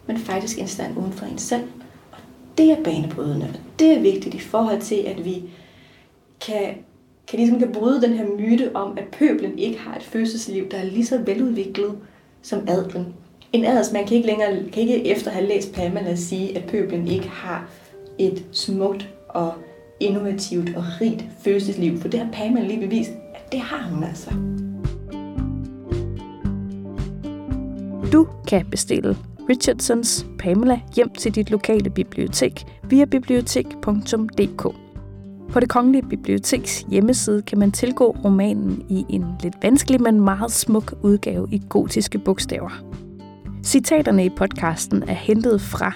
men 0.08 0.18
faktisk 0.18 0.60
en 0.60 0.68
stand 0.68 0.98
uden 0.98 1.12
for 1.12 1.26
en 1.26 1.38
selv. 1.38 1.64
Og 2.12 2.18
det 2.58 2.72
er 2.72 2.84
banebrydende, 2.84 3.46
og 3.54 3.80
det 3.80 3.94
er 3.94 4.00
vigtigt 4.00 4.36
i 4.36 4.40
forhold 4.40 4.82
til, 4.82 4.96
at 4.96 5.26
vi 5.26 5.44
kan, 6.46 6.76
kan, 7.28 7.40
ligesom 7.40 7.60
kan 7.60 7.72
bryde 7.72 8.02
den 8.02 8.14
her 8.14 8.26
myte 8.38 8.76
om, 8.76 8.98
at 8.98 9.04
pøblen 9.12 9.60
ikke 9.60 9.80
har 9.80 9.96
et 9.96 10.04
fødselsliv, 10.04 10.70
der 10.70 10.78
er 10.78 10.86
lige 10.86 11.06
så 11.06 11.18
veludviklet 11.18 11.98
som 12.42 12.68
adlen. 12.68 13.14
En 13.54 13.66
adelsmand 13.66 14.08
kan 14.08 14.18
ikke 14.18 14.28
længere 14.28 14.70
kan 14.72 14.82
ikke 14.82 15.08
efter 15.08 15.28
at 15.28 15.36
have 15.36 15.48
læst 15.48 15.74
Pamela 15.74 16.16
sige, 16.16 16.58
at 16.58 16.64
pøblen 16.64 17.08
ikke 17.08 17.28
har 17.28 17.70
et 18.18 18.46
smukt 18.52 19.10
og 19.30 19.54
innovativt 20.00 20.76
og 20.76 20.84
rigt 21.02 21.26
følelsesliv, 21.44 22.02
for 22.02 22.08
det 22.08 22.20
har 22.20 22.32
Pamela 22.34 22.68
lige 22.68 22.80
bevist, 22.80 23.12
at 23.36 23.52
det 23.52 23.60
har 23.60 23.90
hun 23.90 24.04
altså. 24.04 24.32
Du 28.12 28.28
kan 28.48 28.66
bestille 28.72 29.18
Richardsons 29.50 30.26
Pamela 30.40 30.80
hjem 30.96 31.10
til 31.10 31.36
dit 31.36 31.52
lokale 31.52 31.90
bibliotek 31.90 32.66
via 32.90 33.06
bibliotek.dk. 33.06 34.62
På 35.52 35.60
det 35.60 35.70
Kongelige 35.70 36.10
Biblioteks 36.10 36.86
hjemmeside 36.90 37.42
kan 37.42 37.60
man 37.60 37.72
tilgå 37.72 38.16
romanen 38.26 38.86
i 38.90 39.06
en 39.10 39.26
lidt 39.44 39.56
vanskelig, 39.62 40.02
men 40.02 40.22
meget 40.22 40.52
smuk 40.52 40.94
udgave 41.04 41.48
i 41.52 41.62
gotiske 41.70 42.18
bogstaver. 42.18 42.84
Citaterne 43.64 44.26
i 44.26 44.30
podcasten 44.30 45.04
er 45.10 45.14
hentet 45.14 45.62
fra 45.62 45.92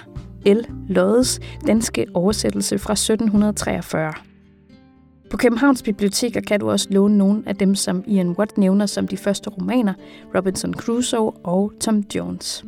L. 0.46 0.58
Loddes 0.88 1.40
danske 1.66 2.06
oversættelse 2.14 2.78
fra 2.78 2.92
1743. 2.92 4.12
På 5.30 5.36
Københavns 5.36 5.82
Biblioteker 5.82 6.40
kan 6.40 6.60
du 6.60 6.70
også 6.70 6.86
låne 6.90 7.18
nogle 7.18 7.42
af 7.46 7.56
dem, 7.56 7.74
som 7.74 8.04
Ian 8.06 8.30
Watt 8.30 8.58
nævner 8.58 8.86
som 8.86 9.08
de 9.08 9.16
første 9.16 9.50
romaner, 9.50 9.94
Robinson 10.34 10.74
Crusoe 10.74 11.30
og 11.30 11.72
Tom 11.80 12.04
Jones. 12.14 12.64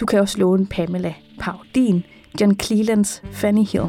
Du 0.00 0.06
kan 0.06 0.20
også 0.20 0.38
låne 0.38 0.66
Pamela 0.66 1.14
Paudin, 1.40 2.04
John 2.40 2.60
Clelands 2.60 3.22
Fanny 3.32 3.64
Hill. 3.72 3.86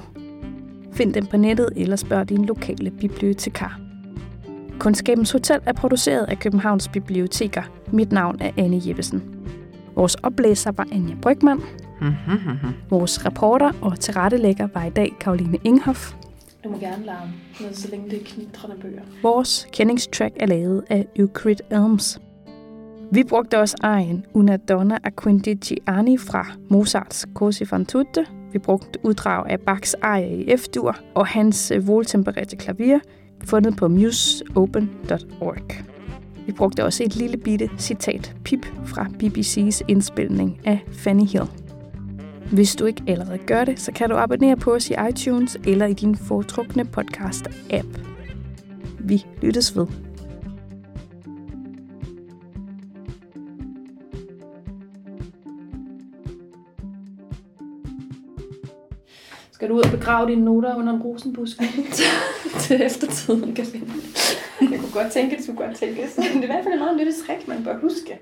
Find 0.94 1.14
dem 1.14 1.26
på 1.26 1.38
nettet 1.38 1.70
eller 1.76 1.96
spørg 1.96 2.30
din 2.30 2.46
lokale 2.46 2.92
bibliotekar. 2.92 3.80
Kundskabens 4.80 5.32
Hotel 5.32 5.60
er 5.66 5.74
produceret 5.74 6.26
af 6.26 6.40
Københavns 6.40 6.88
Biblioteker. 6.88 7.64
Mit 7.92 8.12
navn 8.12 8.38
er 8.42 8.52
Anne 8.58 8.82
Jeppesen. 8.86 9.24
Vores 9.96 10.16
oplæser 10.16 10.72
var 10.72 10.88
Anja 10.92 11.16
Brygman. 11.22 11.62
Vores 12.90 13.26
reporter 13.26 13.72
og 13.82 14.00
tilrettelægger 14.00 14.68
var 14.74 14.86
i 14.86 14.90
dag 14.90 15.14
Karoline 15.20 15.58
Inghoff. 15.64 16.14
Du 16.64 16.70
må 16.70 16.78
gerne 16.80 17.06
larme, 17.06 17.32
så 17.74 17.88
længe 17.92 18.10
det 18.10 18.22
er 18.22 18.26
knitrende 18.26 18.76
bøger. 18.82 19.02
Vores 19.22 19.68
kendingstrack 19.72 20.34
er 20.40 20.46
lavet 20.46 20.84
af 20.90 21.06
Euclid 21.16 21.56
Elms. 21.72 22.20
Vi 23.16 23.24
brugte 23.24 23.60
også 23.60 23.76
egen 23.82 24.26
Una 24.34 24.58
Donna 24.58 24.98
a 25.04 25.10
Quindigiani 25.24 26.18
fra 26.18 26.48
Mozarts 26.70 27.26
Così 27.36 27.66
fan 27.66 27.86
tutte. 27.86 28.26
Vi 28.54 28.60
brugte 28.60 29.00
uddrag 29.04 29.50
af 29.50 29.60
Bachs 29.60 29.94
arie 29.94 30.44
i 30.44 30.58
F-dur 30.58 30.96
og 31.14 31.28
hans 31.28 31.72
øh, 31.72 31.88
voltempererte 31.88 32.56
klavier, 32.56 33.00
fundet 33.44 33.76
på 33.78 33.88
museopen.org. 33.88 35.72
Vi 36.46 36.52
brugte 36.52 36.86
også 36.86 37.04
et 37.04 37.16
lille 37.16 37.38
bitte 37.38 37.70
citat 37.78 38.36
pip 38.44 38.66
fra 38.86 39.08
BBC's 39.24 39.82
indspilning 39.88 40.60
af 40.66 40.80
Fanny 40.92 41.26
Hill. 41.26 41.50
Hvis 42.52 42.76
du 42.76 42.86
ikke 42.86 43.04
allerede 43.08 43.40
gør 43.48 43.66
det, 43.66 43.80
så 43.80 43.92
kan 43.92 44.10
du 44.10 44.16
abonnere 44.16 44.56
på 44.56 44.74
os 44.74 44.90
i 44.90 44.94
iTunes 45.10 45.58
eller 45.68 45.86
i 45.86 45.94
din 45.94 46.16
foretrukne 46.16 46.86
podcast-app. 46.98 48.00
Vi 49.00 49.26
lyttes 49.42 49.78
ved. 49.78 50.05
Skal 59.56 59.70
du 59.70 59.74
ud 59.76 59.82
og 59.82 59.92
begrave 59.92 60.30
dine 60.30 60.46
noter 60.46 60.76
under 60.76 60.94
en 60.94 61.02
rosenbusk 61.02 61.58
til 62.64 62.82
eftertiden 62.82 63.56
kan 63.56 63.66
finde? 63.66 63.92
Jeg 64.62 64.80
kunne 64.80 64.92
godt 64.94 65.12
tænke, 65.12 65.32
at 65.32 65.38
det 65.38 65.46
skulle 65.46 65.66
godt 65.66 65.78
tænkes. 65.78 66.18
Men 66.18 66.26
det 66.26 66.36
er 66.36 66.44
i 66.44 66.46
hvert 66.46 66.64
fald 66.64 66.74
et 66.74 66.80
meget 66.80 66.98
nyttigt 66.98 67.18
trick, 67.28 67.48
man 67.48 67.64
bør 67.64 67.78
huske. 67.80 68.20